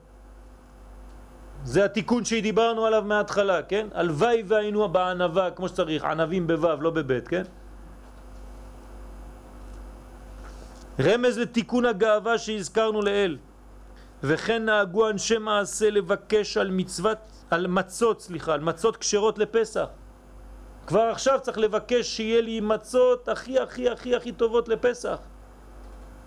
זה 1.64 1.86
התיקון 1.86 2.26
שדיברנו 2.26 2.86
עליו 2.86 3.04
מההתחלה, 3.06 3.62
כן? 3.64 3.88
הלוואי 3.94 4.44
והיינו 4.48 4.90
בענבה 4.90 5.52
כמו 5.52 5.68
שצריך, 5.68 6.04
ענבים 6.04 6.48
בו' 6.48 6.68
לא 6.80 6.90
בב', 6.90 7.20
כן? 7.20 7.44
רמז 11.00 11.38
לתיקון 11.38 11.86
הגאווה 11.86 12.38
שהזכרנו 12.38 13.02
לאל. 13.02 13.38
וכן 14.24 14.66
נהגו 14.66 15.10
אנשי 15.10 15.38
מעשה 15.38 15.90
לבקש 15.90 16.58
על 16.58 16.72
מצוות, 16.72 17.18
על 17.50 17.68
מצות, 17.68 18.22
סליחה, 18.22 18.54
על 18.54 18.62
מצות 18.62 18.98
כשרות 18.98 19.38
לפסח. 19.38 19.88
כבר 20.88 21.02
עכשיו 21.02 21.40
צריך 21.42 21.58
לבקש 21.58 22.08
שיהיה 22.08 22.42
לי 22.42 22.60
מצות 22.60 23.30
הכי 23.30 23.60
הכי 23.60 23.90
הכי 23.90 24.16
הכי 24.16 24.32
טובות 24.32 24.68
לפסח. 24.68 25.18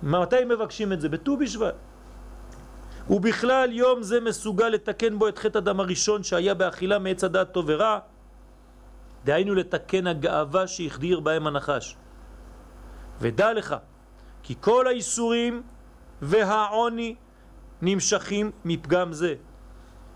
מתי 0.03 0.45
מבקשים 0.45 0.93
את 0.93 1.01
זה? 1.01 1.09
בט"ו 1.09 1.37
בשבט. 1.37 1.75
ובכלל 3.11 3.73
יום 3.73 4.03
זה 4.03 4.21
מסוגל 4.21 4.69
לתקן 4.69 5.19
בו 5.19 5.29
את 5.29 5.39
חטא 5.39 5.59
הדם 5.59 5.81
הראשון 5.81 6.23
שהיה 6.23 6.55
באכילה 6.55 6.99
מעץ 6.99 7.25
הדעת 7.25 7.53
טוב 7.53 7.65
ורע, 7.69 7.99
דהיינו 9.25 9.55
לתקן 9.55 10.07
הגאווה 10.07 10.67
שהחדיר 10.67 11.21
בהם 11.21 11.47
הנחש. 11.47 11.97
ודע 13.21 13.53
לך, 13.53 13.77
כי 14.43 14.55
כל 14.61 14.87
האיסורים 14.87 15.63
והעוני 16.23 17.15
נמשכים 17.83 18.51
מפגם 18.65 19.13
זה. 19.13 19.35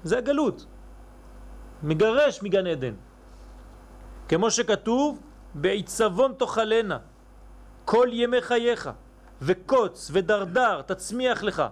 זה 0.05 0.19
הגלות. 0.19 0.67
מגרש 1.83 2.43
מגן 2.43 2.67
עדן. 2.67 2.95
כמו 4.29 4.51
שכתוב, 4.51 5.21
בעיצבון 5.55 6.33
תאכלנה 6.39 6.99
כל 7.85 8.09
ימי 8.13 8.41
חייך, 8.43 8.91
וקוץ 9.43 10.11
ודרדר 10.13 10.83
תצמיח 10.83 11.43
לך, 11.43 11.63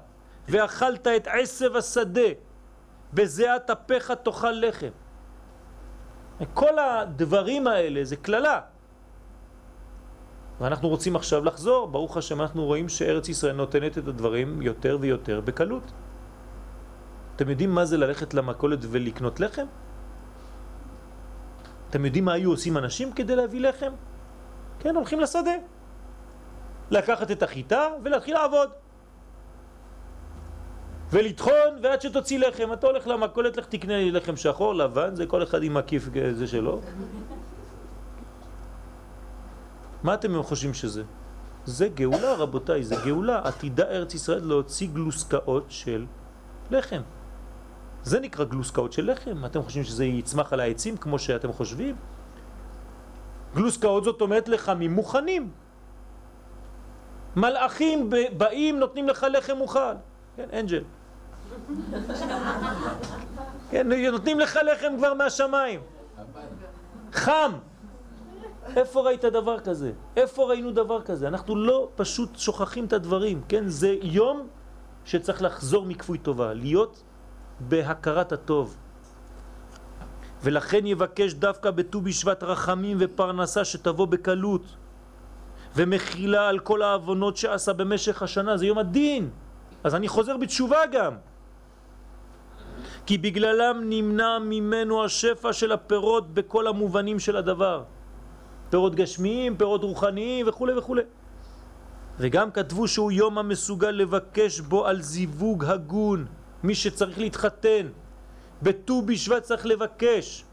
ואכלת 0.48 1.06
את 1.06 1.28
עשב 1.30 1.76
השדה, 1.76 2.30
בזיעת 3.14 3.70
אפיך 3.70 4.10
תאכל 4.10 4.50
לחם. 4.50 4.90
כל 6.54 6.78
הדברים 6.78 7.66
האלה 7.66 8.04
זה 8.04 8.16
כללה. 8.16 8.60
ואנחנו 10.60 10.88
רוצים 10.88 11.16
עכשיו 11.16 11.44
לחזור, 11.44 11.88
ברוך 11.88 12.16
השם 12.16 12.40
אנחנו 12.40 12.64
רואים 12.64 12.88
שארץ 12.88 13.28
ישראל 13.28 13.52
נותנת 13.52 13.98
את 13.98 14.08
הדברים 14.08 14.62
יותר 14.62 14.98
ויותר 15.00 15.40
בקלות. 15.40 15.92
אתם 17.36 17.48
יודעים 17.50 17.70
מה 17.70 17.84
זה 17.84 17.96
ללכת 17.96 18.34
למכולת 18.34 18.78
ולקנות 18.82 19.40
לחם? 19.40 19.66
אתם 21.90 22.04
יודעים 22.04 22.24
מה 22.24 22.32
היו 22.32 22.50
עושים 22.50 22.78
אנשים 22.78 23.12
כדי 23.12 23.36
להביא 23.36 23.60
לחם? 23.60 23.92
כן, 24.78 24.96
הולכים 24.96 25.20
לשדה. 25.20 25.56
לקחת 26.90 27.30
את 27.30 27.42
החיטה 27.42 27.88
ולהתחיל 28.02 28.34
לעבוד. 28.34 28.81
ולטחון 31.12 31.78
ועד 31.82 32.00
שתוציא 32.00 32.38
לחם. 32.38 32.72
אתה 32.72 32.86
הולך 32.86 33.06
למכולת, 33.06 33.56
לך 33.56 33.66
תקנה 33.66 33.96
לי 33.96 34.10
לחם 34.10 34.36
שחור, 34.36 34.74
לבן, 34.74 35.14
זה 35.14 35.26
כל 35.26 35.42
אחד 35.42 35.62
עם 35.62 35.74
מקיף 35.74 36.08
זה 36.32 36.46
שלו. 36.46 36.80
מה 40.02 40.14
אתם 40.14 40.42
חושבים 40.42 40.74
שזה? 40.74 41.02
זה 41.64 41.88
גאולה 41.88 42.34
רבותיי, 42.34 42.84
זה 42.84 42.96
גאולה. 43.04 43.40
עתידה 43.44 43.84
ארץ 43.84 44.14
ישראל 44.14 44.44
להוציא 44.44 44.88
גלוסקאות 44.88 45.66
של 45.68 46.06
לחם. 46.70 47.02
זה 48.02 48.20
נקרא 48.20 48.44
גלוסקאות 48.44 48.92
של 48.92 49.10
לחם. 49.10 49.44
אתם 49.46 49.62
חושבים 49.62 49.84
שזה 49.84 50.04
יצמח 50.04 50.52
על 50.52 50.60
העצים 50.60 50.96
כמו 50.96 51.18
שאתם 51.18 51.52
חושבים? 51.52 51.96
גלוסקאות 53.54 54.04
זאת 54.04 54.20
אומרת 54.20 54.48
לחמים 54.48 54.92
מוכנים. 54.92 55.50
מלאכים 57.36 58.10
באים, 58.36 58.78
נותנים 58.78 59.08
לך 59.08 59.26
לחם 59.32 59.56
מוכן. 59.56 59.96
כן, 60.36 60.48
אנג'ל. 60.52 60.82
כן, 63.70 63.88
נותנים 64.12 64.40
לך 64.40 64.58
לחם 64.72 64.92
כבר 64.96 65.14
מהשמיים. 65.14 65.80
חם. 67.12 67.52
איפה 68.76 69.00
ראית 69.00 69.24
דבר 69.24 69.60
כזה? 69.60 69.92
איפה 70.16 70.44
ראינו 70.44 70.72
דבר 70.72 71.02
כזה? 71.02 71.28
אנחנו 71.28 71.56
לא 71.56 71.88
פשוט 71.94 72.38
שוכחים 72.38 72.84
את 72.84 72.92
הדברים, 72.92 73.42
כן? 73.48 73.68
זה 73.68 73.96
יום 74.02 74.48
שצריך 75.04 75.42
לחזור 75.42 75.86
מכפוי 75.86 76.18
טובה, 76.18 76.54
להיות 76.54 77.02
בהכרת 77.60 78.32
הטוב. 78.32 78.76
ולכן 80.42 80.86
יבקש 80.86 81.34
דווקא 81.34 81.70
בט"ו 81.70 82.00
בשבט 82.00 82.42
רחמים 82.42 82.96
ופרנסה 83.00 83.64
שתבוא 83.64 84.06
בקלות 84.06 84.62
ומכילה 85.76 86.48
על 86.48 86.58
כל 86.58 86.82
העוונות 86.82 87.36
שעשה 87.36 87.72
במשך 87.72 88.22
השנה, 88.22 88.56
זה 88.56 88.66
יום 88.66 88.78
הדין. 88.78 89.30
אז 89.84 89.94
אני 89.94 90.08
חוזר 90.08 90.36
בתשובה 90.36 90.86
גם. 90.92 91.31
כי 93.06 93.18
בגללם 93.18 93.80
נמנע 93.84 94.38
ממנו 94.38 95.04
השפע 95.04 95.52
של 95.52 95.72
הפירות 95.72 96.34
בכל 96.34 96.66
המובנים 96.66 97.18
של 97.18 97.36
הדבר. 97.36 97.82
פירות 98.70 98.94
גשמיים, 98.94 99.56
פירות 99.56 99.82
רוחניים 99.82 100.48
וכו' 100.48 100.68
וכו'. 100.76 100.96
וגם 102.18 102.50
כתבו 102.50 102.88
שהוא 102.88 103.12
יום 103.12 103.38
המסוגל 103.38 103.90
לבקש 103.90 104.60
בו 104.60 104.86
על 104.86 105.02
זיווג 105.02 105.64
הגון, 105.64 106.26
מי 106.62 106.74
שצריך 106.74 107.18
להתחתן. 107.18 107.86
בט"ו 108.62 109.02
בשבט 109.02 109.42
צריך 109.42 109.66
לבקש. 109.66 110.44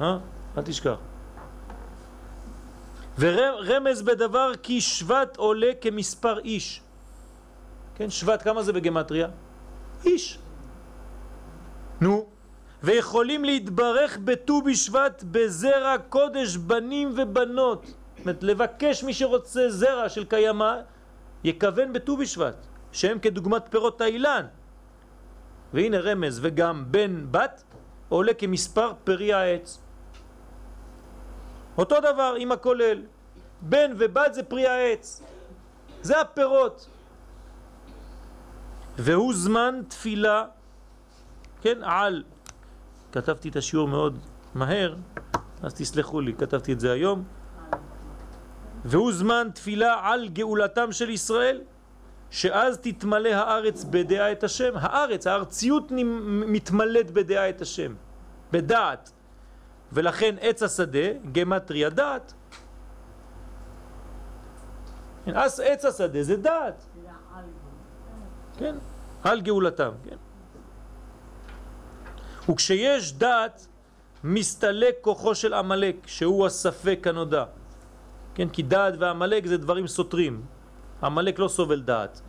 אה? 0.00 0.18
אל 0.58 0.62
תשכח. 0.62 0.98
ורמז 3.18 4.02
בדבר 4.02 4.52
כי 4.62 4.80
שבט 4.80 5.36
עולה 5.36 5.70
כמספר 5.80 6.38
איש. 6.38 6.80
כן, 7.94 8.10
שבט 8.10 8.42
כמה 8.42 8.62
זה 8.62 8.72
בגמטריה? 8.72 9.28
איש. 10.04 10.41
נו, 12.02 12.26
ויכולים 12.82 13.44
להתברך 13.44 14.18
בט"ו 14.24 14.62
בשבט 14.62 15.24
בזרע 15.30 15.98
קודש 16.08 16.56
בנים 16.56 17.14
ובנות. 17.16 17.86
זאת 17.86 18.20
אומרת, 18.26 18.42
לבקש 18.42 19.04
מי 19.04 19.14
שרוצה 19.14 19.70
זרע 19.70 20.08
של 20.08 20.24
קיימה, 20.24 20.80
יכוון 21.44 21.92
בט"ו 21.92 22.16
בשבט, 22.16 22.56
שהם 22.92 23.18
כדוגמת 23.18 23.62
פירות 23.70 24.00
האילן. 24.00 24.46
והנה 25.74 26.00
רמז, 26.00 26.38
וגם 26.42 26.84
בן 26.90 27.26
בת 27.30 27.62
עולה 28.08 28.34
כמספר 28.34 28.92
פרי 29.04 29.32
העץ. 29.32 29.78
אותו 31.78 32.00
דבר 32.00 32.34
עם 32.38 32.52
הכולל, 32.52 33.02
בן 33.60 33.92
ובת 33.98 34.34
זה 34.34 34.42
פרי 34.42 34.66
העץ, 34.66 35.22
זה 36.02 36.20
הפירות. 36.20 36.88
והוא 38.98 39.34
זמן 39.34 39.80
תפילה, 39.88 40.44
כן, 41.62 41.78
על 41.82 42.22
כתבתי 43.12 43.48
את 43.48 43.56
השיעור 43.56 43.88
מאוד 43.88 44.18
מהר, 44.54 44.94
אז 45.62 45.74
תסלחו 45.74 46.20
לי, 46.20 46.34
כתבתי 46.34 46.72
את 46.72 46.80
זה 46.80 46.92
היום. 46.92 47.24
והוא 48.84 49.12
זמן 49.12 49.48
תפילה 49.54 50.00
על 50.02 50.28
גאולתם 50.28 50.92
של 50.92 51.10
ישראל, 51.10 51.60
שאז 52.30 52.78
תתמלא 52.78 53.28
הארץ 53.28 53.84
בדעה 53.84 54.32
את 54.32 54.44
השם. 54.44 54.72
הארץ, 54.74 55.26
הארציות 55.26 55.92
מתמלאת 56.46 57.10
בדעה 57.10 57.48
את 57.48 57.60
השם, 57.60 57.94
בדעת. 58.52 59.12
ולכן 59.92 60.34
עץ 60.40 60.62
השדה, 60.62 61.08
גמטריה 61.32 61.90
דעת. 61.90 62.34
אז 65.26 65.60
עץ 65.60 65.84
השדה 65.84 66.22
זה 66.22 66.36
דעת. 66.36 66.84
כן, 68.58 68.76
על 69.24 69.40
גאולתם, 69.40 69.90
כן. 70.04 70.16
וכשיש 72.48 73.12
דעת, 73.12 73.66
מסתלק 74.24 74.94
כוחו 75.00 75.34
של 75.34 75.54
עמלק, 75.54 75.96
שהוא 76.06 76.46
הספק 76.46 77.06
הנודע. 77.06 77.44
כן, 78.34 78.48
כי 78.48 78.62
דעת 78.62 78.94
ועמלק 78.98 79.46
זה 79.46 79.56
דברים 79.56 79.86
סותרים. 79.86 80.42
עמלק 81.02 81.38
לא 81.38 81.48
סובל 81.48 81.80
דעת. 81.80 82.20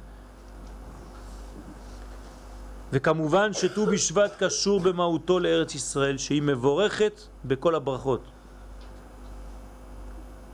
וכמובן 2.91 3.53
שט"ו 3.53 3.85
בשבט 3.85 4.43
קשור 4.43 4.79
במהותו 4.79 5.39
לארץ 5.39 5.75
ישראל, 5.75 6.17
שהיא 6.17 6.41
מבורכת 6.41 7.21
בכל 7.45 7.75
הברכות. 7.75 8.21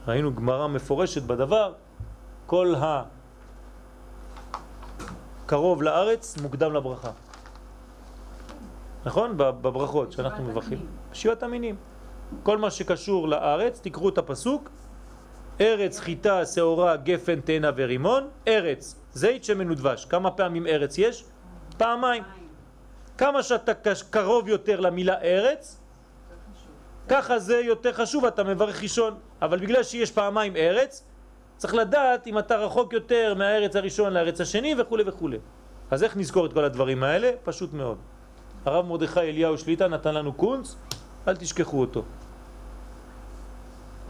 ראינו 0.08 0.36
גמרא 0.36 0.68
מפורשת 0.68 1.24
בדבר, 1.24 1.74
כל 2.46 2.74
הקרוב 5.46 5.84
לארץ 5.84 6.38
מוקדם 6.42 6.74
לברכה. 6.74 7.12
נכון? 9.06 9.38
בברכות 9.38 10.12
שאנחנו 10.12 10.44
מברכים. 10.44 10.86
שבעת 11.14 11.44
המינים. 11.44 11.76
כל 12.44 12.58
מה 12.58 12.72
שקשור 12.72 13.28
לארץ, 13.28 13.80
תקראו 13.84 14.10
את 14.10 14.18
הפסוק, 14.18 14.70
ארץ, 15.62 16.00
חיטה, 16.00 16.46
שעורה, 16.46 16.96
גפן, 16.96 17.40
תאנה 17.42 17.72
ורימון, 17.76 18.28
ארץ, 18.48 18.96
זית, 19.14 19.44
שמן 19.44 19.72
ודבש. 19.72 20.06
כמה 20.06 20.32
פעמים 20.32 20.68
ארץ 20.68 20.98
יש? 20.98 21.26
פעמיים. 21.78 22.24
כמה 23.18 23.44
שאתה 23.44 23.72
קרוב 24.10 24.48
יותר 24.48 24.80
למילה 24.80 25.22
ארץ, 25.22 25.80
ככה 27.10 27.40
זה 27.40 27.58
יותר 27.58 27.94
חשוב, 27.94 28.26
אתה 28.26 28.44
מברך 28.44 28.84
ראשון. 28.84 29.14
אבל 29.42 29.60
בגלל 29.60 29.84
שיש 29.84 30.12
פעמיים 30.12 30.56
ארץ, 30.56 31.04
צריך 31.58 31.74
לדעת 31.74 32.28
אם 32.28 32.40
אתה 32.40 32.58
רחוק 32.58 32.94
יותר 32.94 33.34
מהארץ 33.38 33.76
הראשון 33.76 34.14
לארץ 34.14 34.42
השני 34.42 34.76
וכו' 34.78 34.98
וכו'. 35.06 35.30
אז 35.92 36.04
איך 36.04 36.18
נזכור 36.18 36.46
את 36.46 36.54
כל 36.54 36.64
הדברים 36.64 37.04
האלה? 37.04 37.32
פשוט 37.44 37.74
מאוד. 37.74 37.98
הרב 38.66 38.86
מרדכי 38.86 39.20
אליהו 39.20 39.58
שליטה 39.58 39.88
נתן 39.88 40.14
לנו 40.14 40.34
קונץ, 40.34 40.76
אל 41.28 41.36
תשכחו 41.36 41.82
אותו. 41.82 42.04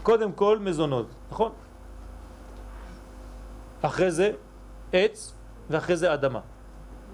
קודם 0.02 0.32
כל 0.32 0.58
מזונות, 0.58 1.06
נכון? 1.30 1.52
אחרי 3.82 4.10
זה 4.10 4.32
עץ 4.92 5.34
ואחרי 5.70 5.96
זה 5.96 6.14
אדמה. 6.14 6.40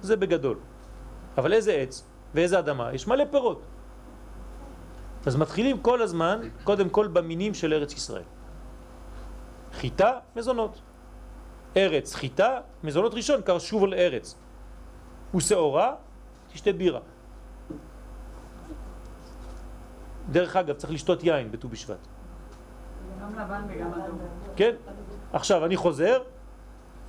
זה 0.03 0.17
בגדול. 0.17 0.59
אבל 1.39 1.53
איזה 1.53 1.73
עץ 1.73 2.05
ואיזה 2.35 2.59
אדמה? 2.59 2.95
יש 2.95 3.07
מלא 3.07 3.25
פירות. 3.31 3.63
אז 5.27 5.37
מתחילים 5.37 5.79
כל 5.83 6.03
הזמן, 6.03 6.41
קודם 6.65 6.89
כל 6.89 7.07
במינים 7.07 7.55
של 7.55 7.73
ארץ 7.73 7.93
ישראל. 7.93 8.29
חיטה, 9.73 10.13
מזונות. 10.37 10.81
ארץ, 11.77 12.15
חיטה, 12.15 12.61
מזונות 12.85 13.15
ראשון, 13.15 13.41
קר 13.43 13.59
שוב 13.59 13.85
על 13.85 13.95
ארץ. 13.95 14.35
ושעורה, 15.35 15.95
תשתה 16.53 16.73
בירה. 16.73 17.01
דרך 20.33 20.57
אגב, 20.57 20.75
צריך 20.75 20.93
לשתות 20.93 21.25
יין 21.25 21.51
בט"ו 21.51 21.69
בשבט. 21.69 21.99
גם 23.23 23.35
לבן 23.35 23.63
וגם 23.69 23.95
אדום. 23.95 24.19
כן? 24.57 24.75
עכשיו, 25.33 25.65
אני 25.65 25.77
חוזר. 25.77 26.23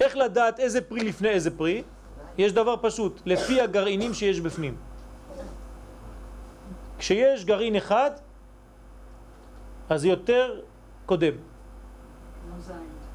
איך 0.02 0.16
לדעת 0.16 0.60
איזה 0.60 0.82
פרי 0.82 1.04
לפני 1.04 1.30
איזה 1.30 1.58
פרי? 1.58 1.84
יש 2.38 2.54
דבר 2.54 2.76
פשוט, 2.82 3.22
לפי 3.26 3.62
הגרעינים 3.62 4.14
שיש 4.14 4.40
בפנים. 4.40 4.78
כשיש 6.98 7.46
גרעין 7.46 7.76
אחד, 7.76 8.12
אז 9.90 10.06
יותר 10.06 10.62
קודם. 11.06 11.34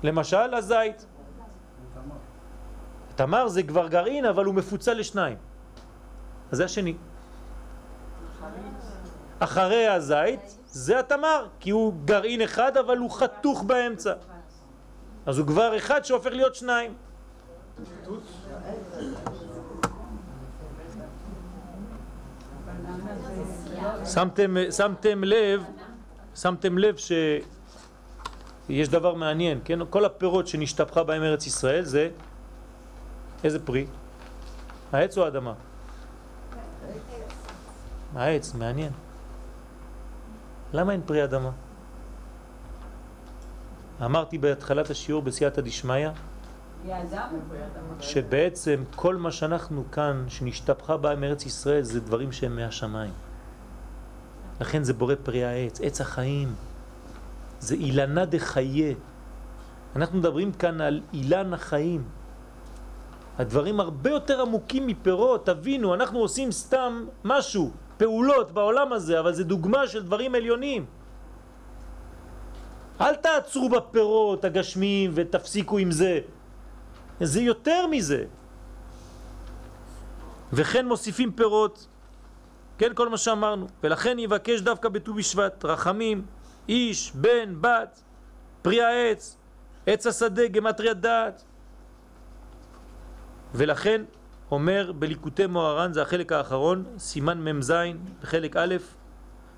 למשל, 0.03 0.55
הזית. 0.55 1.07
תמר 3.15 3.49
זה 3.49 3.63
כבר 3.63 3.89
גרעין, 3.89 4.25
אבל 4.25 4.45
הוא 4.45 4.55
מפוצל 4.55 4.95
לשניים. 4.95 5.37
אז 6.51 6.59
זה 6.59 6.65
השני. 6.65 6.95
אחרי 9.45 9.89
הזית 9.89 10.59
זה 10.67 10.99
התמר, 10.99 11.47
כי 11.61 11.71
הוא 11.71 11.95
גרעין 12.05 12.43
אחד, 12.43 12.77
אבל 12.77 12.99
הוא 12.99 13.11
חתוך 13.11 13.63
באמצע. 13.63 14.13
אז 15.27 15.39
הוא 15.39 15.47
כבר 15.47 15.77
אחד 15.77 16.05
שהופך 16.05 16.31
להיות 16.31 16.55
שניים. 16.55 16.95
שמתם, 24.05 24.57
שמתם 24.77 25.25
לב, 25.25 25.65
שמתם 26.35 26.79
לב 26.79 26.97
שיש 26.97 28.89
דבר 28.89 29.15
מעניין, 29.15 29.61
כן? 29.65 29.79
כל 29.91 30.05
הפירות 30.05 30.47
שנשתפכה 30.47 31.05
בהם 31.05 31.23
ארץ 31.23 31.47
ישראל 31.47 31.85
זה 31.85 32.11
איזה 33.45 33.67
פרי? 33.67 33.87
העץ 34.93 35.19
או 35.19 35.25
האדמה? 35.25 35.55
העץ, 38.15 38.55
מעניין. 38.55 38.93
למה 40.73 40.93
אין 40.93 41.01
פרי 41.07 41.25
אדמה? 41.25 41.51
אמרתי 44.05 44.39
בהתחלת 44.39 44.91
השיעור 44.91 45.23
בסייעתא 45.23 45.61
דשמיא. 45.61 46.09
שבעצם 48.01 48.85
כל 48.97 49.17
מה 49.17 49.33
שאנחנו 49.33 49.85
כאן, 49.93 50.25
שנשתפכה 50.29 50.97
בהם 50.97 51.25
ארץ 51.25 51.47
ישראל, 51.47 51.83
זה 51.83 52.01
דברים 52.01 52.33
שהם 52.33 52.57
מהשמיים. 52.57 53.13
לכן 54.61 54.85
זה 54.85 54.93
בורא 54.93 55.15
פרי 55.23 55.45
העץ, 55.45 55.81
עץ 55.81 56.01
החיים. 56.01 56.55
זה 57.61 57.75
אילנה 57.75 58.25
דחיה. 58.25 58.95
אנחנו 59.97 60.19
מדברים 60.19 60.53
כאן 60.53 60.81
על 60.81 61.01
אילן 61.13 61.55
החיים. 61.55 62.05
הדברים 63.39 63.81
הרבה 63.81 64.11
יותר 64.11 64.41
עמוקים 64.41 64.87
מפירות, 64.87 65.47
תבינו, 65.47 65.95
אנחנו 65.95 66.19
עושים 66.19 66.53
סתם 66.53 67.05
משהו, 67.25 67.71
פעולות 68.03 68.53
בעולם 68.53 68.93
הזה, 68.93 69.21
אבל 69.21 69.33
זה 69.33 69.45
דוגמה 69.45 69.87
של 69.87 70.03
דברים 70.03 70.35
עליונים. 70.35 70.87
אל 73.01 73.15
תעצרו 73.15 73.69
בפירות 73.69 74.45
הגשמיים 74.45 75.11
ותפסיקו 75.15 75.79
עם 75.79 75.91
זה. 75.91 76.21
זה 77.21 77.41
יותר 77.41 77.87
מזה. 77.87 78.25
וכן 80.53 80.87
מוסיפים 80.87 81.33
פירות, 81.33 81.87
כן, 82.79 82.91
כל 82.95 83.09
מה 83.09 83.19
שאמרנו. 83.19 83.67
ולכן 83.83 84.19
יבקש 84.19 84.61
דווקא 84.61 84.89
בט"ו 84.89 85.15
בשבט, 85.15 85.65
רחמים, 85.65 86.27
איש, 86.69 87.13
בן, 87.15 87.55
בת, 87.61 88.03
פרי 88.63 88.83
העץ, 88.83 89.37
עץ 89.87 90.07
השדה, 90.07 90.47
גמטריה 90.47 90.95
דעת. 90.95 91.43
ולכן 93.55 94.03
אומר 94.53 94.93
בליקוטי 94.99 95.47
מוהר"ן, 95.47 95.93
זה 95.93 96.03
החלק 96.03 96.33
האחרון, 96.33 96.85
סימן 96.99 97.49
מ"ז, 97.49 97.73
בחלק 98.23 98.57
א', 98.57 98.77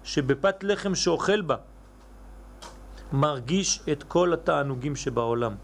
שבפת 0.05 0.65
לחם 0.65 0.95
שאוכל 0.95 1.41
בה 1.43 1.57
מרגיש 3.13 3.83
את 3.93 4.03
כל 4.03 4.33
התענוגים 4.33 4.97
שבעולם. 4.97 5.55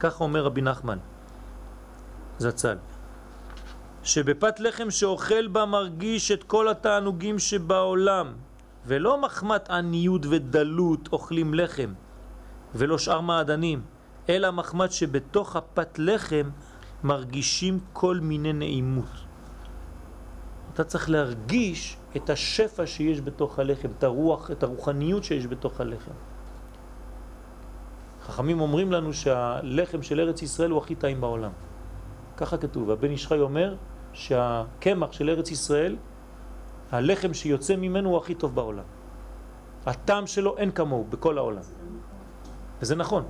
ככה 0.00 0.24
אומר 0.24 0.44
רבי 0.44 0.62
נחמן 0.62 0.98
זצ"ל. 2.38 2.76
שבפת 4.02 4.60
לחם 4.60 4.90
שאוכל 4.90 5.46
בה 5.46 5.64
מרגיש 5.64 6.32
את 6.32 6.42
כל 6.44 6.68
התענוגים 6.68 7.38
שבעולם, 7.38 8.32
ולא 8.86 9.20
מחמת 9.20 9.70
עניות 9.70 10.26
ודלות 10.30 11.08
אוכלים 11.12 11.54
לחם, 11.54 11.92
ולא 12.74 12.98
שאר 12.98 13.20
מעדנים, 13.20 13.82
אלא 14.28 14.50
מחמת 14.50 14.92
שבתוך 14.92 15.56
הפת 15.56 15.98
לחם 15.98 16.50
מרגישים 17.04 17.78
כל 17.92 18.20
מיני 18.20 18.52
נעימות. 18.52 19.24
אתה 20.74 20.84
צריך 20.84 21.10
להרגיש 21.10 21.96
את 22.16 22.30
השפע 22.30 22.86
שיש 22.86 23.20
בתוך 23.20 23.58
הלחם, 23.58 23.88
את 23.98 24.04
הרוח, 24.04 24.50
את 24.50 24.62
הרוחניות 24.62 25.24
שיש 25.24 25.46
בתוך 25.46 25.80
הלחם. 25.80 26.12
חכמים 28.22 28.60
אומרים 28.60 28.92
לנו 28.92 29.12
שהלחם 29.12 30.02
של 30.02 30.20
ארץ 30.20 30.42
ישראל 30.42 30.70
הוא 30.70 30.78
הכי 30.78 30.94
טעים 30.94 31.20
בעולם. 31.20 31.50
ככה 32.36 32.56
כתוב. 32.56 32.90
הבן 32.90 33.10
ישחי 33.10 33.38
אומר 33.38 33.74
שהקמח 34.12 35.12
של 35.12 35.30
ארץ 35.30 35.50
ישראל, 35.50 35.96
הלחם 36.92 37.34
שיוצא 37.34 37.76
ממנו 37.76 38.08
הוא 38.08 38.18
הכי 38.18 38.34
טוב 38.34 38.54
בעולם. 38.54 38.84
הטעם 39.86 40.26
שלו 40.26 40.58
אין 40.58 40.70
כמוהו 40.70 41.04
בכל 41.10 41.38
העולם. 41.38 41.62
וזה 42.80 42.94
נכון. 42.94 43.24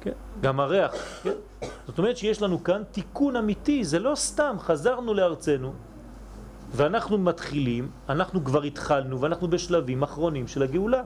כן, 0.00 0.12
גם 0.40 0.60
הריח, 0.60 0.92
כן. 1.22 1.47
זאת 1.86 1.98
אומרת 1.98 2.16
שיש 2.16 2.42
לנו 2.42 2.64
כאן 2.64 2.82
תיקון 2.92 3.36
אמיתי, 3.36 3.84
זה 3.84 3.98
לא 3.98 4.14
סתם, 4.14 4.56
חזרנו 4.58 5.14
לארצנו 5.14 5.72
ואנחנו 6.70 7.18
מתחילים, 7.18 7.90
אנחנו 8.08 8.44
כבר 8.44 8.62
התחלנו 8.62 9.20
ואנחנו 9.20 9.48
בשלבים 9.48 10.02
אחרונים 10.02 10.48
של 10.48 10.62
הגאולה. 10.62 11.02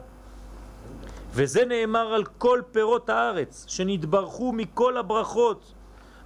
וזה 1.32 1.64
נאמר 1.64 2.14
על 2.14 2.24
כל 2.24 2.60
פירות 2.72 3.10
הארץ, 3.10 3.64
שנתברכו 3.68 4.52
מכל 4.52 4.96
הברכות 4.96 5.74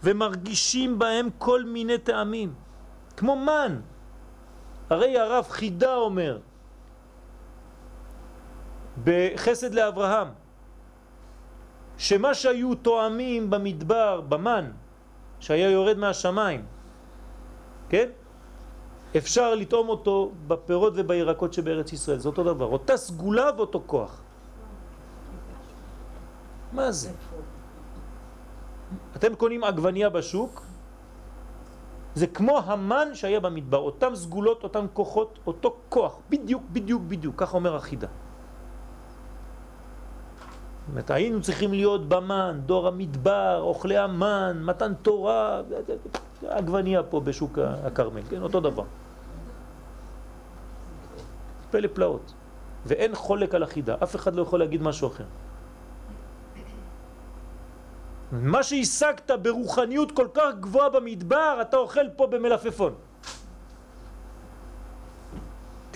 ומרגישים 0.02 0.98
בהם 0.98 1.28
כל 1.38 1.64
מיני 1.64 1.98
טעמים, 1.98 2.54
כמו 3.16 3.36
מן. 3.36 3.80
הרי 4.90 5.18
הרב 5.18 5.46
חידה 5.50 5.94
אומר 5.94 6.38
בחסד 9.04 9.74
לאברהם, 9.74 10.28
שמה 11.98 12.34
שהיו 12.34 12.74
תואמים 12.74 13.50
במדבר, 13.50 14.20
במן, 14.20 14.70
שהיה 15.40 15.70
יורד 15.70 15.98
מהשמיים, 15.98 16.64
כן? 17.88 18.08
אפשר 19.16 19.54
לטעום 19.54 19.88
אותו 19.88 20.32
בפירות 20.48 20.92
ובירקות 20.96 21.52
שבארץ 21.52 21.92
ישראל, 21.92 22.18
זה 22.18 22.28
אותו 22.28 22.44
דבר, 22.44 22.66
אותה 22.66 22.96
סגולה 22.96 23.50
ואותו 23.56 23.82
כוח. 23.86 24.20
מה 26.72 26.92
זה? 26.92 27.10
אתם 29.16 29.34
קונים 29.34 29.64
עגבניה 29.64 30.10
בשוק, 30.10 30.62
זה 32.14 32.26
כמו 32.26 32.58
המן 32.58 33.08
שהיה 33.14 33.40
במדבר, 33.40 33.78
אותם 33.78 34.14
סגולות, 34.14 34.62
אותם 34.62 34.86
כוחות, 34.92 35.38
אותו 35.46 35.76
כוח, 35.88 36.18
בדיוק, 36.30 36.62
בדיוק, 36.72 37.02
בדיוק, 37.02 37.34
כך 37.36 37.54
אומר 37.54 37.76
החידה. 37.76 38.08
זאת 40.86 40.90
אומרת, 40.90 41.10
היינו 41.10 41.42
צריכים 41.42 41.72
להיות 41.72 42.08
במן, 42.08 42.60
דור 42.66 42.88
המדבר, 42.88 43.60
אוכלי 43.60 43.98
המן, 43.98 44.62
מתן 44.62 44.94
תורה, 44.94 45.62
עגבניה 46.48 47.02
פה 47.02 47.20
בשוק 47.20 47.58
הכרמל, 47.84 48.22
כן, 48.30 48.42
אותו 48.42 48.60
דבר. 48.60 48.84
פלא 51.70 51.88
פלאות. 51.92 52.32
ואין 52.86 53.14
חולק 53.14 53.54
על 53.54 53.62
החידה, 53.62 53.94
אף 54.02 54.16
אחד 54.16 54.34
לא 54.34 54.42
יכול 54.42 54.58
להגיד 54.58 54.82
משהו 54.82 55.08
אחר. 55.08 55.24
מה 58.32 58.62
שהשגת 58.62 59.30
ברוחניות 59.42 60.12
כל 60.12 60.28
כך 60.34 60.54
גבוהה 60.60 60.90
במדבר, 60.90 61.58
אתה 61.60 61.76
אוכל 61.76 62.08
פה 62.16 62.26
במלפפון. 62.26 62.94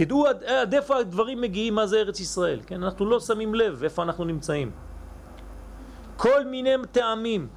תדעו 0.00 0.26
עד, 0.26 0.44
עד 0.44 0.74
איפה 0.74 0.96
הדברים 0.96 1.40
מגיעים, 1.40 1.74
מה 1.74 1.86
זה 1.86 1.96
ארץ 1.96 2.20
ישראל, 2.20 2.60
כן? 2.66 2.82
אנחנו 2.82 3.06
לא 3.06 3.20
שמים 3.20 3.54
לב 3.54 3.84
איפה 3.84 4.02
אנחנו 4.02 4.24
נמצאים. 4.24 4.70
כל 6.16 6.44
מיני 6.44 6.70
טעמים 6.92 7.48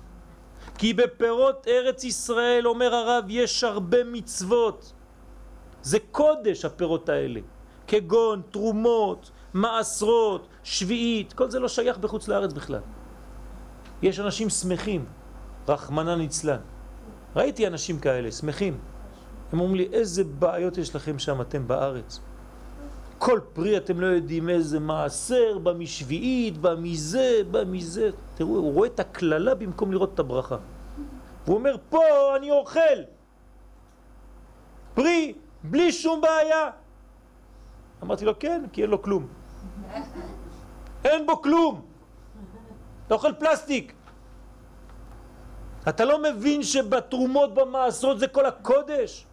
כי 0.77 0.93
בפירות 0.93 1.67
ארץ 1.67 2.03
ישראל, 2.03 2.67
אומר 2.67 2.95
הרב, 2.95 3.25
יש 3.27 3.63
הרבה 3.63 4.03
מצוות. 4.03 4.93
זה 5.81 5.97
קודש 6.11 6.65
הפירות 6.65 7.09
האלה, 7.09 7.39
כגון 7.87 8.41
תרומות, 8.51 9.31
מעשרות, 9.53 10.47
שביעית, 10.63 11.33
כל 11.33 11.49
זה 11.49 11.59
לא 11.59 11.67
שייך 11.67 11.97
בחוץ 11.97 12.27
לארץ 12.27 12.53
בכלל. 12.53 12.81
יש 14.01 14.19
אנשים 14.19 14.49
שמחים, 14.49 15.05
רחמנא 15.67 16.15
נצלן. 16.15 16.59
ראיתי 17.35 17.67
אנשים 17.67 17.99
כאלה, 17.99 18.31
שמחים. 18.31 18.77
הם 19.51 19.59
אומרים 19.59 19.75
לי, 19.75 19.87
איזה 19.93 20.23
בעיות 20.23 20.77
יש 20.77 20.95
לכם 20.95 21.19
שם 21.19 21.41
אתם 21.41 21.67
בארץ. 21.67 22.19
כל 23.23 23.39
פרי 23.53 23.77
אתם 23.77 23.99
לא 23.99 24.07
יודעים 24.07 24.49
איזה 24.49 24.79
מעשר, 24.79 25.57
בא 25.63 25.73
משביעית, 25.73 26.57
בא 26.57 26.75
מזה, 26.75 27.41
בא 27.51 27.63
מזה. 27.67 28.09
תראו, 28.35 28.49
הוא 28.49 28.73
רואה 28.73 28.87
את 28.87 28.99
הכללה 28.99 29.55
במקום 29.55 29.91
לראות 29.91 30.13
את 30.13 30.19
הברכה. 30.19 30.57
הוא 31.45 31.55
אומר, 31.55 31.75
פה 31.89 32.03
אני 32.35 32.51
אוכל 32.51 32.99
פרי 34.93 35.33
בלי 35.63 35.91
שום 35.91 36.21
בעיה. 36.21 36.69
אמרתי 38.03 38.25
לו, 38.25 38.39
כן, 38.39 38.65
כי 38.73 38.81
אין 38.81 38.89
לו 38.89 39.01
כלום. 39.01 39.27
אין 41.05 41.25
בו 41.25 41.41
כלום. 41.41 41.81
אתה 43.07 43.13
אוכל 43.13 43.33
פלסטיק. 43.39 43.93
אתה 45.89 46.05
לא 46.05 46.23
מבין 46.23 46.63
שבתרומות 46.63 47.53
במעשרות 47.53 48.19
זה 48.19 48.27
כל 48.27 48.45
הקודש? 48.45 49.25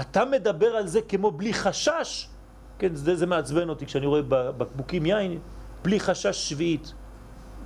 אתה 0.00 0.24
מדבר 0.24 0.76
על 0.76 0.86
זה 0.86 1.02
כמו 1.02 1.30
בלי 1.30 1.54
חשש? 1.54 2.33
כן, 2.78 2.94
זה, 2.94 3.16
זה 3.16 3.26
מעצבן 3.26 3.68
אותי 3.68 3.86
כשאני 3.86 4.06
רואה 4.06 4.22
בקבוקים 4.28 5.06
יין, 5.06 5.38
בלי 5.82 6.00
חשש 6.00 6.50
שביעית. 6.50 6.92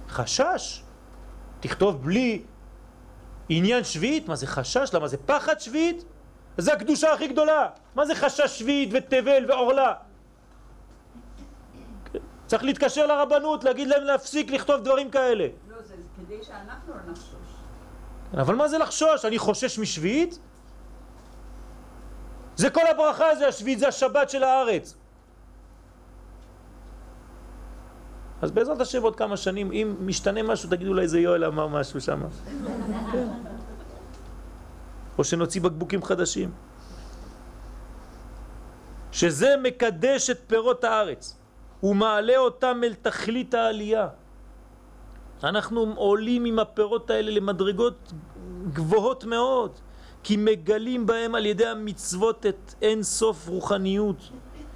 חשש? 0.09 0.83
תכתוב 1.61 2.05
בלי 2.05 2.43
עניין 3.49 3.85
שביעית? 3.85 4.29
מה 4.29 4.37
זה 4.37 4.47
חשש? 4.47 4.91
למה 4.95 5.09
זה 5.09 5.17
פחד 5.17 5.61
שביעית? 5.61 6.05
זה 6.59 6.73
הקדושה 6.73 7.13
הכי 7.13 7.29
גדולה. 7.29 7.67
מה 7.95 8.07
זה 8.07 8.15
חשש 8.15 8.59
שביעית 8.59 8.91
ותבל 8.93 9.45
ועורלה? 9.49 9.95
צריך 12.47 12.65
להתקשר 12.65 13.07
לרבנות, 13.07 13.65
להגיד 13.65 13.89
להם 13.89 14.05
להפסיק 14.05 14.51
לכתוב 14.51 14.81
דברים 14.81 15.11
כאלה. 15.11 15.47
לא, 15.69 15.77
זה 15.83 15.95
כדי 16.17 16.45
שאנחנו 16.45 16.95
לא 16.95 17.13
נחשוש. 17.13 17.49
אבל 18.35 18.55
מה 18.55 18.69
זה 18.69 18.79
לחשוש? 18.79 19.25
אני 19.25 19.39
חושש 19.39 19.79
משביעית? 19.79 20.39
זה 22.59 22.71
כל 22.71 22.87
הברכה, 22.91 23.35
זה 23.39 23.49
השביעית, 23.49 23.79
זה 23.79 23.89
השבת 23.89 24.31
של 24.31 24.43
הארץ. 24.43 24.95
אז 28.43 28.51
בעזרת 28.51 28.81
השם 28.81 29.03
עוד 29.03 29.17
כמה 29.17 29.37
שנים, 29.37 29.73
אם 29.73 29.95
משתנה 30.01 30.43
משהו, 30.43 30.71
תגידו 30.71 30.91
אולי 30.91 31.09
זה 31.09 31.21
יואל 31.21 31.45
אמר 31.45 31.67
משהו 31.67 32.01
שם. 32.01 32.21
כן. 33.13 33.29
או 35.19 35.25
שנוציא 35.25 35.61
בקבוקים 35.61 36.03
חדשים. 36.03 36.51
שזה 39.13 39.55
מקדש 39.63 40.31
את 40.31 40.39
פירות 40.47 40.85
הארץ 40.85 41.37
ומעלה 41.83 42.37
אותם 42.37 42.81
אל 42.85 42.95
תכלית 42.95 43.55
העלייה. 43.55 44.09
אנחנו 45.45 45.95
עולים 45.97 46.45
עם 46.45 46.59
הפירות 46.59 47.11
האלה 47.11 47.31
למדרגות 47.31 48.13
גבוהות 48.73 49.25
מאוד, 49.25 49.79
כי 50.23 50.37
מגלים 50.37 51.07
בהם 51.07 51.35
על 51.35 51.47
ידי 51.47 51.67
המצוות 51.67 52.47
את 52.47 52.75
אין 52.83 53.03
סוף 53.03 53.49
רוחניות, 53.49 54.31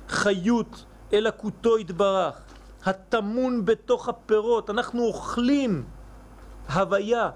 חיות, 0.08 0.84
אל 1.12 1.26
הכותו 1.26 1.76
התברך, 1.76 2.40
הטמון 2.84 3.64
בתוך 3.64 4.08
הפירות. 4.08 4.70
אנחנו 4.70 5.04
אוכלים 5.04 5.84
הוויה, 6.74 7.30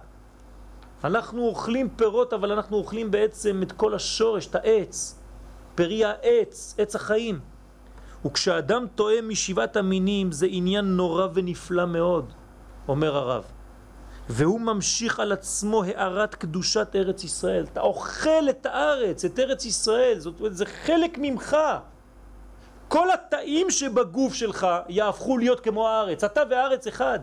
אנחנו 1.04 1.46
אוכלים 1.46 1.88
פירות, 1.96 2.32
אבל 2.32 2.52
אנחנו 2.52 2.76
אוכלים 2.76 3.10
בעצם 3.10 3.62
את 3.62 3.72
כל 3.72 3.94
השורש, 3.94 4.46
את 4.46 4.54
העץ, 4.54 5.18
פרי 5.74 6.04
העץ, 6.04 6.74
עץ 6.78 6.96
החיים. 6.96 7.40
וכשאדם 8.26 8.86
טועה 8.94 9.22
משבעת 9.22 9.76
המינים 9.76 10.32
זה 10.32 10.46
עניין 10.50 10.84
נורא 10.84 11.26
ונפלא 11.34 11.86
מאוד, 11.86 12.32
אומר 12.88 13.16
הרב. 13.16 13.44
והוא 14.28 14.60
ממשיך 14.60 15.20
על 15.20 15.32
עצמו 15.32 15.84
הערת 15.84 16.34
קדושת 16.34 16.88
ארץ 16.94 17.24
ישראל. 17.24 17.64
אתה 17.72 17.80
אוכל 17.80 18.50
את 18.50 18.66
הארץ, 18.66 19.24
את 19.24 19.38
ארץ 19.38 19.64
ישראל, 19.64 20.18
זאת 20.18 20.40
אומרת, 20.40 20.56
זה 20.56 20.66
חלק 20.66 21.18
ממך. 21.20 21.56
כל 22.88 23.10
התאים 23.10 23.70
שבגוף 23.70 24.34
שלך 24.34 24.66
יהפכו 24.88 25.38
להיות 25.38 25.60
כמו 25.60 25.88
הארץ, 25.88 26.24
אתה 26.24 26.42
והארץ 26.50 26.86
אחד. 26.86 27.20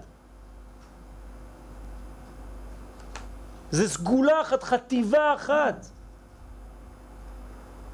זה 3.72 3.89
סגולה 3.89 4.41
אחת, 4.41 4.64
חטיבה 4.64 5.34
אחת. 5.36 5.86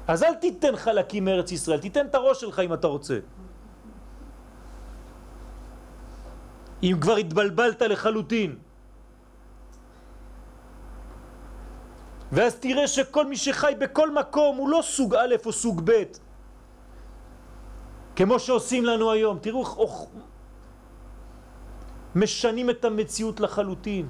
אז 0.08 0.22
אל 0.22 0.34
תיתן 0.34 0.76
חלקים 0.76 1.24
מארץ 1.24 1.52
ישראל, 1.52 1.80
תיתן 1.80 2.06
את 2.06 2.14
הראש 2.14 2.40
שלך 2.40 2.58
אם 2.58 2.74
אתה 2.74 2.86
רוצה. 2.86 3.18
אם 6.82 6.96
כבר 7.00 7.16
התבלבלת 7.16 7.82
לחלוטין. 7.82 8.69
ואז 12.32 12.54
תראה 12.54 12.88
שכל 12.88 13.26
מי 13.26 13.36
שחי 13.36 13.72
בכל 13.78 14.10
מקום 14.14 14.56
הוא 14.56 14.68
לא 14.68 14.80
סוג 14.82 15.14
א' 15.14 15.34
או 15.46 15.52
סוג 15.52 15.80
ב', 15.84 16.02
כמו 18.16 18.38
שעושים 18.38 18.84
לנו 18.84 19.12
היום. 19.12 19.38
תראו 19.40 19.62
איך 19.62 19.92
משנים 22.14 22.70
את 22.70 22.84
המציאות 22.84 23.40
לחלוטין. 23.40 24.08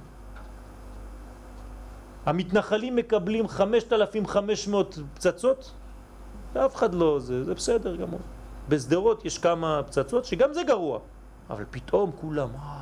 המתנחלים 2.26 2.96
מקבלים 2.96 3.48
5,500 3.48 4.98
פצצות, 5.14 5.72
ואף 6.52 6.76
אחד 6.76 6.94
לא, 6.94 7.18
זה, 7.20 7.44
זה 7.44 7.54
בסדר 7.54 7.96
גמור. 7.96 8.20
בסדרות 8.68 9.24
יש 9.24 9.38
כמה 9.38 9.82
פצצות 9.86 10.24
שגם 10.24 10.52
זה 10.52 10.62
גרוע, 10.62 10.98
אבל 11.50 11.64
פתאום 11.70 12.10
כולם, 12.20 12.48
אה, 12.54 12.79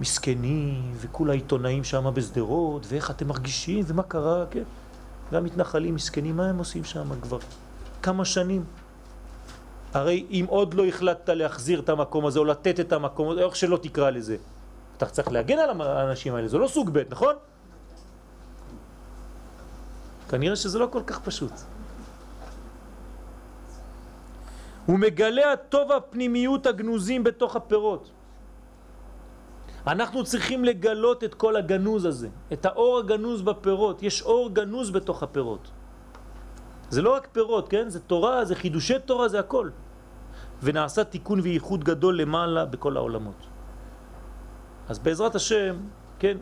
מסכנים, 0.00 0.92
וכל 0.96 1.30
העיתונאים 1.30 1.84
שם 1.84 2.10
בסדרות, 2.14 2.86
ואיך 2.88 3.10
אתם 3.10 3.28
מרגישים, 3.28 3.84
ומה 3.86 4.02
קרה, 4.02 4.44
כן? 4.50 4.62
והמתנחלים 5.32 5.94
מסכנים, 5.94 6.36
מה 6.36 6.48
הם 6.48 6.58
עושים 6.58 6.84
שם 6.84 7.20
כבר? 7.20 7.38
כמה 8.02 8.24
שנים? 8.24 8.64
הרי 9.94 10.26
אם 10.30 10.46
עוד 10.48 10.74
לא 10.74 10.86
החלטת 10.86 11.28
להחזיר 11.28 11.80
את 11.80 11.88
המקום 11.88 12.26
הזה, 12.26 12.38
או 12.38 12.44
לתת 12.44 12.80
את 12.80 12.92
המקום 12.92 13.30
הזה, 13.30 13.40
איך 13.40 13.56
שלא 13.56 13.76
תקרא 13.76 14.10
לזה, 14.10 14.36
אתה 14.96 15.06
צריך 15.06 15.32
להגן 15.32 15.58
על 15.58 15.80
האנשים 15.80 16.34
האלה, 16.34 16.48
זה 16.48 16.58
לא 16.58 16.68
סוג 16.68 16.90
ב', 16.92 17.02
נכון? 17.10 17.34
כנראה 20.28 20.56
שזה 20.56 20.78
לא 20.78 20.88
כל 20.90 21.02
כך 21.06 21.20
פשוט. 21.20 21.52
הוא 24.86 24.98
מגלה 24.98 25.52
הטוב 25.52 25.92
הפנימיות 25.92 26.66
הגנוזים 26.66 27.24
בתוך 27.24 27.56
הפירות. 27.56 28.10
אנחנו 29.86 30.24
צריכים 30.24 30.64
לגלות 30.64 31.24
את 31.24 31.34
כל 31.34 31.56
הגנוז 31.56 32.04
הזה, 32.04 32.28
את 32.52 32.66
האור 32.66 32.98
הגנוז 32.98 33.42
בפירות. 33.42 34.02
יש 34.02 34.22
אור 34.22 34.50
גנוז 34.50 34.90
בתוך 34.90 35.22
הפירות. 35.22 35.70
זה 36.90 37.02
לא 37.02 37.14
רק 37.14 37.28
פירות, 37.32 37.68
כן? 37.68 37.88
זה 37.88 38.00
תורה, 38.00 38.44
זה 38.44 38.54
חידושי 38.54 38.98
תורה, 39.04 39.28
זה 39.28 39.38
הכל. 39.38 39.68
ונעשה 40.62 41.04
תיקון 41.04 41.40
וייחוד 41.40 41.84
גדול 41.84 42.20
למעלה 42.20 42.64
בכל 42.64 42.96
העולמות. 42.96 43.40
אז 44.88 44.98
בעזרת 44.98 45.34
השם, 45.34 45.76
כן, 46.18 46.36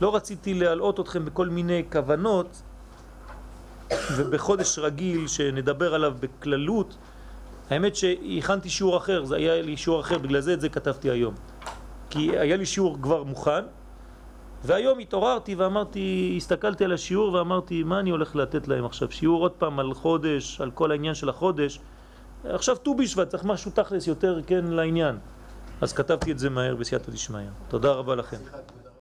לא 0.00 0.16
רציתי 0.16 0.54
להלאות 0.54 1.00
אתכם 1.00 1.24
בכל 1.24 1.48
מיני 1.48 1.84
כוונות, 1.92 2.62
ובחודש 4.16 4.78
רגיל 4.78 5.28
שנדבר 5.28 5.94
עליו 5.94 6.14
בכללות, 6.20 6.96
האמת 7.70 7.96
שהכנתי 7.96 8.70
שיעור 8.70 8.96
אחר, 8.96 9.24
זה 9.24 9.36
היה 9.36 9.62
לי 9.62 9.76
שיעור 9.76 10.00
אחר, 10.00 10.18
בגלל 10.18 10.40
זה 10.40 10.52
את 10.52 10.60
זה 10.60 10.68
כתבתי 10.68 11.10
היום. 11.10 11.34
כי 12.10 12.38
היה 12.38 12.56
לי 12.56 12.66
שיעור 12.66 12.98
כבר 13.02 13.22
מוכן, 13.22 13.64
והיום 14.64 14.98
התעוררתי 14.98 15.54
ואמרתי, 15.54 16.34
הסתכלתי 16.36 16.84
על 16.84 16.92
השיעור 16.92 17.32
ואמרתי, 17.32 17.82
מה 17.82 18.00
אני 18.00 18.10
הולך 18.10 18.36
לתת 18.36 18.68
להם 18.68 18.84
עכשיו? 18.84 19.10
שיעור 19.10 19.42
עוד 19.42 19.52
פעם 19.52 19.78
על 19.78 19.94
חודש, 19.94 20.60
על 20.60 20.70
כל 20.70 20.90
העניין 20.90 21.14
של 21.14 21.28
החודש. 21.28 21.80
עכשיו 22.44 22.76
ט"ו 22.76 22.94
בשבט, 22.94 23.28
צריך 23.28 23.44
משהו 23.44 23.70
תכלס 23.74 24.06
יותר 24.06 24.40
כן 24.46 24.64
לעניין. 24.64 25.18
אז 25.80 25.92
כתבתי 25.92 26.32
את 26.32 26.38
זה 26.38 26.50
מהר 26.50 26.76
בסייעתא 26.76 27.12
דשמיא. 27.12 27.40
תודה 27.68 27.92
רבה 27.92 28.14
לכם. 28.14 28.36